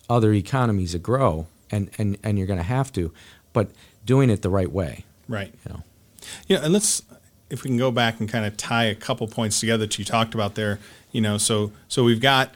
other 0.08 0.32
economies 0.32 0.92
that 0.94 1.02
grow, 1.02 1.48
and 1.72 1.90
and 1.98 2.18
and 2.24 2.38
you're 2.38 2.46
going 2.46 2.60
to 2.60 2.64
have 2.78 2.94
to, 2.94 3.12
but 3.54 3.70
doing 4.06 4.30
it 4.30 4.44
the 4.44 4.50
right 4.52 4.72
way, 4.72 5.06
Right. 5.28 5.52
you 5.66 5.74
know. 5.74 5.82
Yeah, 6.48 6.64
and 6.64 6.72
let's 6.72 7.02
if 7.50 7.64
we 7.64 7.70
can 7.70 7.78
go 7.78 7.90
back 7.90 8.20
and 8.20 8.30
kind 8.30 8.46
of 8.46 8.56
tie 8.58 8.86
a 8.86 8.96
couple 8.96 9.28
points 9.28 9.60
together 9.60 9.86
that 9.88 9.98
you 9.98 10.06
talked 10.06 10.36
about 10.36 10.54
there. 10.54 10.78
You 11.12 11.22
know, 11.22 11.40
so 11.40 11.72
so 11.88 12.04
we've 12.04 12.22
got 12.22 12.54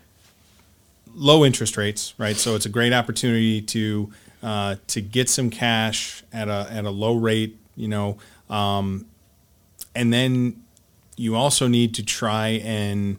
low 1.15 1.43
interest 1.43 1.77
rates, 1.77 2.13
right? 2.19 2.35
So 2.35 2.55
it's 2.55 2.67
a 2.67 2.69
great 2.69 2.93
opportunity 2.93 3.59
to 3.63 4.13
uh, 4.43 4.75
to 4.87 5.01
get 5.01 5.29
some 5.29 5.49
cash 5.49 6.21
at 6.31 6.47
a 6.47 6.67
at 6.69 6.85
a 6.85 6.91
low 6.91 7.15
rate. 7.15 7.57
You 7.75 7.87
know, 7.87 8.17
um, 8.51 9.05
and 9.95 10.13
then 10.13 10.60
you 11.21 11.35
also 11.35 11.67
need 11.67 11.93
to 11.93 12.03
try 12.03 12.47
and 12.63 13.17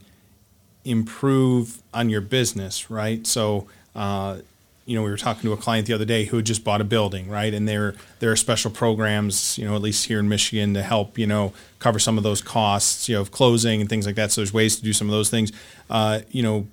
improve 0.84 1.80
on 1.94 2.10
your 2.10 2.20
business, 2.20 2.90
right? 2.90 3.24
So, 3.24 3.68
uh, 3.94 4.38
you 4.86 4.96
know, 4.96 5.04
we 5.04 5.10
were 5.10 5.16
talking 5.16 5.42
to 5.42 5.52
a 5.52 5.56
client 5.56 5.86
the 5.86 5.92
other 5.92 6.04
day 6.04 6.24
who 6.24 6.38
had 6.38 6.46
just 6.46 6.64
bought 6.64 6.80
a 6.80 6.84
building, 6.84 7.28
right? 7.28 7.54
And 7.54 7.68
there 7.68 7.94
there 8.18 8.32
are 8.32 8.36
special 8.36 8.72
programs, 8.72 9.56
you 9.56 9.64
know, 9.64 9.76
at 9.76 9.82
least 9.82 10.06
here 10.06 10.18
in 10.18 10.28
Michigan, 10.28 10.74
to 10.74 10.82
help 10.82 11.16
you 11.16 11.28
know 11.28 11.52
cover 11.78 12.00
some 12.00 12.18
of 12.18 12.24
those 12.24 12.42
costs, 12.42 13.08
you 13.08 13.14
know, 13.14 13.20
of 13.20 13.30
closing 13.30 13.80
and 13.80 13.88
things 13.88 14.04
like 14.04 14.16
that. 14.16 14.32
So 14.32 14.40
there's 14.40 14.52
ways 14.52 14.74
to 14.76 14.82
do 14.82 14.92
some 14.92 15.06
of 15.06 15.12
those 15.12 15.30
things. 15.30 15.52
Uh, 15.88 16.20
you 16.32 16.42
know, 16.42 16.66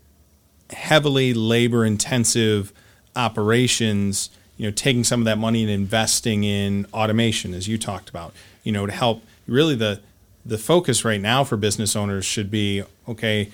heavily 0.71 1.35
labor 1.35 1.85
intensive 1.85 2.73
operations, 3.15 4.31
you 4.57 4.65
know, 4.65 4.71
taking 4.71 5.03
some 5.03 5.21
of 5.21 5.25
that 5.25 5.37
money 5.37 5.61
and 5.61 5.71
investing 5.71 6.43
in 6.43 6.87
automation, 6.91 7.53
as 7.53 7.67
you 7.67 7.77
talked 7.77 8.09
about, 8.09 8.33
you 8.63 8.71
know, 8.71 8.87
to 8.87 8.91
help 8.91 9.21
really 9.45 9.75
the 9.75 9.99
the 10.45 10.57
focus 10.57 11.05
right 11.05 11.21
now 11.21 11.43
for 11.43 11.57
business 11.57 11.95
owners 11.95 12.25
should 12.25 12.49
be 12.49 12.83
okay, 13.07 13.51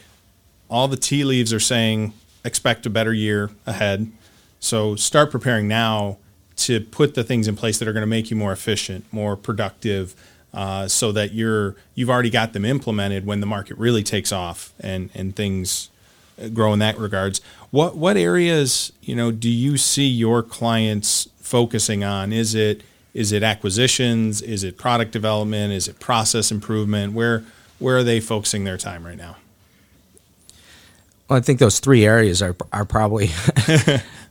all 0.70 0.88
the 0.88 0.98
tea 0.98 1.24
leaves 1.24 1.54
are 1.54 1.60
saying 1.60 2.14
expect 2.44 2.86
a 2.86 2.90
better 2.90 3.14
year 3.14 3.50
ahead. 3.66 4.12
So 4.60 4.96
start 4.96 5.32
preparing 5.32 5.68
now 5.68 6.18
to 6.58 6.80
put 6.80 7.16
the 7.16 7.24
things 7.24 7.48
in 7.48 7.56
place 7.56 7.80
that 7.80 7.88
are 7.88 7.94
going 7.94 8.02
to 8.02 8.08
make 8.08 8.30
you 8.32 8.38
more 8.38 8.52
efficient, 8.52 9.06
more 9.12 9.36
productive, 9.36 10.16
uh, 10.54 10.88
so 10.88 11.12
that 11.12 11.34
you're 11.34 11.76
you've 11.96 12.10
already 12.10 12.30
got 12.30 12.54
them 12.54 12.64
implemented 12.64 13.26
when 13.26 13.42
the 13.42 13.46
market 13.46 13.78
really 13.78 14.04
takes 14.04 14.32
off 14.32 14.74
and 14.80 15.10
and 15.14 15.36
things 15.36 15.90
grow 16.54 16.72
in 16.72 16.80
that 16.80 16.98
regards. 16.98 17.42
What 17.72 17.98
what 17.98 18.16
areas 18.16 18.94
you 19.02 19.16
know 19.16 19.32
do 19.32 19.50
you 19.50 19.78
see 19.78 20.08
your 20.08 20.42
clients 20.42 21.28
focusing 21.42 22.04
on? 22.04 22.32
Is 22.32 22.56
it 22.56 22.82
is 23.16 23.32
it 23.32 23.42
acquisitions? 23.44 24.42
Is 24.42 24.64
it 24.64 24.78
product 24.78 25.12
development? 25.12 25.72
Is 25.72 25.88
it 25.88 26.00
process 26.00 26.52
improvement? 26.52 27.14
Where 27.14 27.44
where 27.80 27.98
are 27.98 28.04
they 28.04 28.20
focusing 28.20 28.66
their 28.66 28.78
time 28.78 29.06
right 29.06 29.18
now? 29.18 29.38
Well, 31.30 31.40
I 31.40 31.42
think 31.42 31.60
those 31.60 31.80
three 31.80 32.06
areas 32.06 32.42
are 32.42 32.56
are 32.74 32.84
probably 32.84 33.30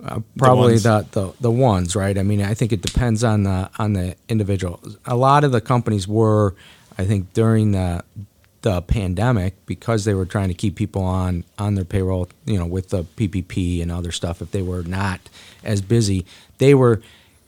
uh, 0.04 0.20
probably 0.36 0.74
ones. 0.74 0.82
the, 0.82 1.06
the 1.12 1.32
the 1.40 1.50
ones, 1.50 1.96
right? 1.96 2.16
I 2.16 2.22
mean, 2.22 2.42
I 2.42 2.52
think 2.52 2.72
it 2.72 2.82
depends 2.82 3.24
on 3.24 3.44
the 3.44 3.70
on 3.78 3.94
the 3.94 4.16
individual. 4.28 4.80
A 5.06 5.16
lot 5.16 5.44
of 5.44 5.50
the 5.50 5.62
companies 5.62 6.06
were, 6.06 6.54
I 6.98 7.06
think, 7.06 7.32
during 7.32 7.72
the 7.72 8.04
the 8.60 8.82
pandemic 8.82 9.64
because 9.66 10.04
they 10.04 10.14
were 10.14 10.26
trying 10.26 10.48
to 10.48 10.54
keep 10.54 10.76
people 10.76 11.02
on 11.02 11.44
on 11.58 11.74
their 11.74 11.86
payroll, 11.86 12.28
you 12.44 12.58
know, 12.58 12.66
with 12.66 12.90
the 12.90 13.04
PPP 13.04 13.80
and 13.80 13.90
other 13.90 14.12
stuff. 14.12 14.42
If 14.42 14.50
they 14.50 14.62
were 14.62 14.82
not 14.82 15.20
as 15.64 15.80
busy, 15.80 16.26
they 16.58 16.74
were 16.74 17.00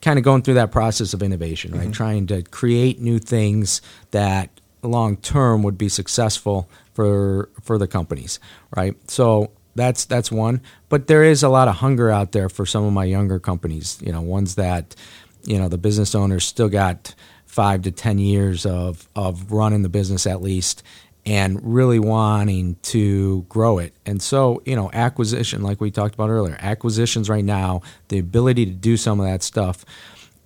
kind 0.07 0.21
of 0.21 0.25
going 0.25 0.41
through 0.41 0.55
that 0.55 0.71
process 0.71 1.15
of 1.15 1.21
innovation, 1.21 1.73
right? 1.73 1.83
Mm-hmm. 1.83 1.91
Trying 1.91 2.27
to 2.29 2.43
create 2.45 3.01
new 3.01 3.19
things 3.19 3.83
that 4.13 4.51
long 4.83 5.17
term 5.17 5.65
would 5.65 5.77
be 5.77 5.89
successful 5.89 6.71
for 6.95 7.49
for 7.63 7.77
the 7.77 7.89
companies, 7.89 8.39
right? 8.77 8.95
So 9.11 9.51
that's 9.75 10.05
that's 10.05 10.31
one. 10.31 10.61
But 10.89 11.09
there 11.09 11.25
is 11.25 11.43
a 11.43 11.49
lot 11.49 11.67
of 11.67 11.75
hunger 11.75 12.09
out 12.09 12.31
there 12.31 12.49
for 12.49 12.65
some 12.65 12.85
of 12.85 12.93
my 12.93 13.05
younger 13.05 13.41
companies, 13.41 13.99
you 14.01 14.13
know, 14.13 14.21
ones 14.21 14.55
that 14.55 14.95
you 15.43 15.59
know 15.59 15.69
the 15.69 15.77
business 15.77 16.15
owners 16.15 16.45
still 16.45 16.69
got 16.69 17.13
five 17.47 17.83
to 17.83 17.91
ten 17.91 18.21
years 18.21 18.65
of 18.65 19.09
of 19.17 19.51
running 19.51 19.83
the 19.83 19.89
business 19.89 20.25
at 20.25 20.41
least 20.41 20.85
and 21.27 21.59
really 21.63 21.99
wanting 21.99 22.77
to 22.83 23.43
grow 23.49 23.79
it. 23.79 23.93
And 24.07 24.23
so, 24.23 24.63
you 24.65 24.77
know, 24.77 24.91
acquisition, 24.93 25.63
like 25.63 25.81
we 25.81 25.91
talked 25.91 26.15
about 26.15 26.31
earlier, 26.31 26.57
acquisitions 26.61 27.29
right 27.29 27.45
now, 27.45 27.83
the 28.09 28.21
ability 28.21 28.65
to 28.65 28.73
do 28.73 28.97
some 28.97 29.19
of 29.19 29.27
that 29.27 29.43
stuff 29.43 29.85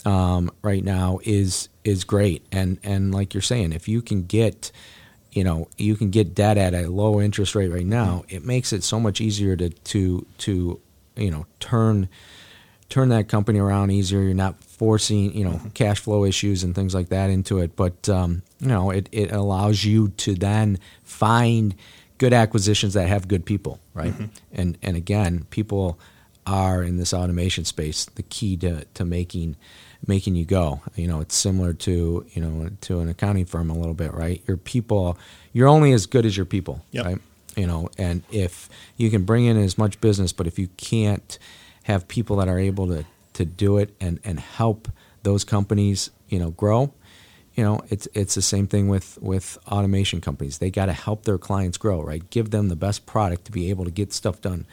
um, 0.07 0.51
right 0.62 0.83
now 0.83 1.21
is 1.23 1.69
is 1.85 2.05
great. 2.05 2.47
And 2.51 2.79
and 2.83 3.14
like 3.14 3.35
you're 3.35 3.43
saying, 3.43 3.73
if 3.73 3.88
you 3.88 4.01
can 4.01 4.23
get, 4.23 4.73
you 5.33 5.45
know, 5.45 5.69
you 5.77 5.97
can 5.97 6.09
get 6.09 6.35
debt 6.35 6.57
at 6.57 6.73
a 6.73 6.88
low 6.88 7.21
interest 7.21 7.55
rate 7.55 7.69
right 7.69 7.87
now, 7.87 8.25
it 8.31 8.45
makes 8.45 8.73
it 8.73 8.83
so 8.83 8.99
much 8.99 9.21
easier 9.21 9.57
to 9.57 9.69
to 9.69 10.27
to 10.38 10.81
you 11.16 11.31
know 11.31 11.45
turn 11.61 12.09
turn 12.90 13.09
that 13.09 13.29
company 13.29 13.59
around 13.59 13.90
easier. 13.90 14.20
You're 14.20 14.35
not 14.35 14.62
forcing, 14.62 15.33
you 15.35 15.44
know, 15.44 15.61
cash 15.72 16.00
flow 16.00 16.24
issues 16.24 16.62
and 16.64 16.74
things 16.74 16.94
like 16.94 17.09
that 17.09 17.31
into 17.31 17.59
it. 17.61 17.74
But 17.76 18.09
um, 18.09 18.42
you 18.61 18.68
know, 18.68 18.90
it, 18.90 19.09
it 19.12 19.33
allows 19.33 19.85
you 19.85 20.09
to 20.18 20.35
then 20.35 20.79
find 21.03 21.74
good 22.18 22.33
acquisitions 22.35 22.92
that 22.94 23.09
have 23.09 23.26
good 23.29 23.46
people, 23.46 23.81
right? 23.94 24.12
And 24.53 24.76
and 24.83 24.96
again, 24.96 25.46
people 25.50 25.98
are 26.46 26.83
in 26.83 26.96
this 26.98 27.14
automation 27.14 27.64
space 27.64 28.05
the 28.07 28.22
key 28.24 28.57
to, 28.59 28.85
to 28.94 29.05
making 29.05 29.57
making 30.07 30.35
you 30.35 30.44
go. 30.44 30.81
You 30.96 31.07
know, 31.07 31.20
it's 31.20 31.35
similar 31.37 31.72
to 31.74 32.26
you 32.33 32.42
know 32.42 32.70
to 32.83 33.00
an 33.00 33.09
accounting 33.09 33.44
firm 33.46 33.70
a 33.70 33.74
little 33.74 33.94
bit, 33.94 34.12
right? 34.12 34.42
Your 34.46 34.57
people, 34.57 35.16
you're 35.53 35.68
only 35.68 35.92
as 35.92 36.07
good 36.07 36.26
as 36.26 36.37
your 36.37 36.46
people, 36.46 36.85
Yep. 36.90 37.05
right? 37.07 37.18
You 37.57 37.66
know, 37.66 37.90
and 37.98 38.22
if 38.31 38.68
you 38.96 39.11
can 39.11 39.24
bring 39.24 39.44
in 39.44 39.57
as 39.57 39.76
much 39.76 40.00
business, 40.00 40.33
but 40.33 40.46
if 40.46 40.59
you 40.59 40.68
can't 40.76 41.38
have 41.85 42.09
people 42.09 42.37
that 42.37 42.49
are 42.49 42.59
able 42.59 42.87
to 42.88 43.05
to 43.35 43.45
do 43.45 43.79
it 43.79 43.95
and 44.01 44.21
and 44.25 44.40
help 44.40 44.88
those 45.23 45.45
companies, 45.45 46.11
you 46.29 46.38
know, 46.38 46.51
grow, 46.51 46.93
you 47.55 47.64
know, 47.64 47.81
it's 47.90 48.09
it's 48.14 48.35
the 48.35 48.43
same 48.43 48.66
thing 48.66 48.88
with 48.88 49.19
with 49.21 49.59
automation 49.66 50.21
companies. 50.21 50.59
They 50.59 50.71
got 50.71 50.87
to 50.87 50.93
help 50.93 51.25
their 51.25 51.38
clients 51.38 51.77
grow, 51.77 52.01
right? 52.03 52.29
Give 52.31 52.51
them 52.51 52.69
the 52.69 52.77
best 52.77 53.07
product 53.07 53.45
to 53.47 53.53
be 53.53 53.71
able 53.71 53.85
to 53.85 53.90
get 53.90 54.12
stuff 54.12 54.40
done 54.40 54.66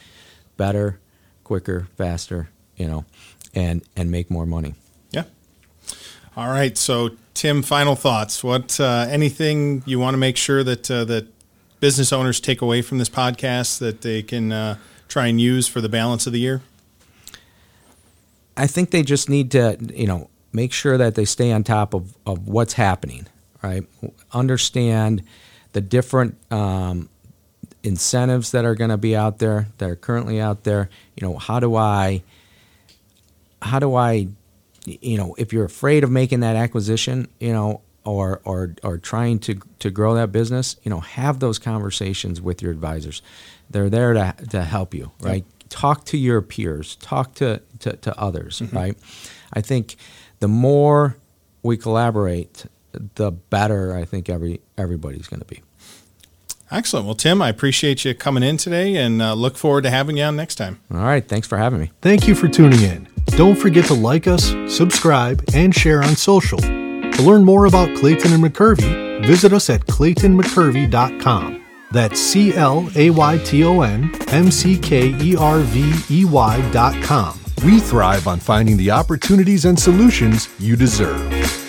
better, 0.58 1.00
quicker, 1.44 1.88
faster, 1.98 2.50
you 2.76 2.88
know, 2.88 3.06
and 3.54 3.84
and 3.96 4.12
make 4.12 4.30
more 4.30 4.46
money. 4.46 4.76
Yeah. 5.12 5.24
All 6.36 6.48
right. 6.48 6.78
So, 6.78 7.12
Tim, 7.34 7.64
final 7.64 7.96
thoughts. 7.96 8.44
What 8.44 8.80
uh, 8.80 9.08
anything 9.10 9.84
you 9.86 10.00
want 10.00 10.14
to 10.14 10.20
make 10.20 10.38
sure 10.38 10.64
that 10.64 10.90
uh, 10.90 11.04
that 11.06 11.28
business 11.80 12.14
owners 12.14 12.40
take 12.40 12.62
away 12.62 12.82
from 12.82 13.00
this 13.00 13.10
podcast 13.10 13.80
that 13.80 14.02
they 14.02 14.24
can 14.24 14.52
uh, 14.52 14.78
try 15.08 15.28
and 15.28 15.42
use 15.42 15.68
for 15.68 15.82
the 15.82 15.90
balance 15.90 16.28
of 16.28 16.34
the 16.34 16.40
year? 16.40 16.62
I 18.58 18.68
think 18.68 18.92
they 18.92 19.04
just 19.04 19.30
need 19.30 19.52
to, 19.52 19.78
you 19.94 20.08
know, 20.08 20.30
make 20.52 20.74
sure 20.74 20.98
that 20.98 21.16
they 21.16 21.26
stay 21.26 21.52
on 21.52 21.64
top 21.64 21.94
of, 21.94 22.16
of 22.26 22.48
what's 22.48 22.74
happening, 22.74 23.28
right? 23.62 23.84
Understand 24.32 25.24
the 25.74 25.82
different 25.82 26.36
um, 26.52 27.10
incentives 27.84 28.52
that 28.52 28.66
are 28.66 28.76
going 28.76 28.90
to 28.90 28.98
be 28.98 29.16
out 29.16 29.38
there, 29.40 29.68
that 29.78 29.90
are 29.90 29.96
currently 29.96 30.42
out 30.42 30.64
there. 30.64 30.90
You 31.16 31.28
know, 31.28 31.38
how 31.38 31.60
do 31.60 31.76
I, 31.76 32.24
how 33.62 33.80
do 33.80 33.96
I, 33.96 34.28
you 34.86 35.18
know, 35.18 35.36
if 35.38 35.54
you're 35.54 35.66
afraid 35.66 36.04
of 36.04 36.10
making 36.10 36.40
that 36.40 36.56
acquisition, 36.56 37.28
you 37.40 37.54
know, 37.54 37.82
or 38.08 38.42
or 38.46 38.74
or 38.84 38.98
trying 38.98 39.38
to 39.40 39.60
to 39.80 39.92
grow 39.92 40.16
that 40.16 40.32
business, 40.32 40.78
you 40.84 40.90
know, 40.90 41.02
have 41.02 41.40
those 41.40 41.60
conversations 41.60 42.42
with 42.42 42.62
your 42.62 42.72
advisors. 42.72 43.22
They're 43.70 43.90
there 43.90 44.14
to 44.14 44.34
to 44.52 44.64
help 44.64 44.94
you, 44.94 45.12
right? 45.20 45.44
Yep. 45.46 45.57
Talk 45.70 46.06
to 46.06 46.18
your 46.18 46.42
peers, 46.42 46.96
talk 46.98 47.34
to 47.36 47.62
to, 47.80 47.96
to 47.98 48.20
others, 48.20 48.60
mm-hmm. 48.60 48.76
right? 48.76 48.98
I 49.54 49.62
think 49.62 49.96
the 50.40 50.48
more 50.48 51.18
we 51.64 51.78
collaborate, 51.78 52.66
the 52.92 53.32
better 53.32 53.96
I 53.96 54.06
think 54.06 54.30
every 54.30 54.62
everybody's 54.78 55.28
going 55.28 55.42
to 55.42 55.46
be. 55.46 55.62
Excellent. 56.70 57.06
Well, 57.06 57.16
Tim, 57.16 57.42
I 57.42 57.50
appreciate 57.50 58.04
you 58.04 58.14
coming 58.14 58.44
in 58.44 58.58
today 58.58 58.96
and 58.96 59.22
uh, 59.22 59.34
look 59.34 59.58
forward 59.58 59.84
to 59.84 59.90
having 59.90 60.18
you 60.18 60.24
on 60.24 60.36
next 60.36 60.56
time. 60.56 60.82
All 60.92 60.98
right. 60.98 61.26
Thanks 61.26 61.48
for 61.48 61.58
having 61.58 61.80
me. 61.80 61.92
Thank 62.02 62.28
you 62.28 62.36
for 62.36 62.50
tuning 62.50 62.82
in. 62.82 63.08
Don't 63.28 63.56
forget 63.56 63.86
to 63.86 63.94
like 63.94 64.28
us, 64.28 64.54
subscribe, 64.68 65.44
and 65.54 65.74
share 65.74 66.04
on 66.04 66.16
social. 66.16 66.60
To 66.60 67.22
learn 67.22 67.46
more 67.46 67.66
about 67.66 67.96
Clayton 67.98 68.34
and 68.34 68.44
McKervey, 68.44 69.26
visit 69.26 69.54
us 69.54 69.70
at 69.70 69.82
claytonmckervey.com. 69.86 71.67
That's 71.92 72.20
C 72.20 72.54
L 72.54 72.90
A 72.96 73.10
Y 73.10 73.38
T 73.40 73.64
O 73.64 73.82
N 73.82 74.12
M 74.30 74.52
C 74.52 74.78
K 74.78 75.16
E 75.22 75.36
R 75.36 75.60
V 75.60 75.94
E 76.10 76.26
Y 76.26 76.72
dot 76.72 77.02
com. 77.04 77.40
We 77.64 77.80
thrive 77.80 78.28
on 78.28 78.40
finding 78.40 78.78
the 78.78 78.92
opportunities 78.92 79.66
and 79.66 79.80
solutions 79.80 80.50
you 80.60 80.76
deserve. 80.76 81.67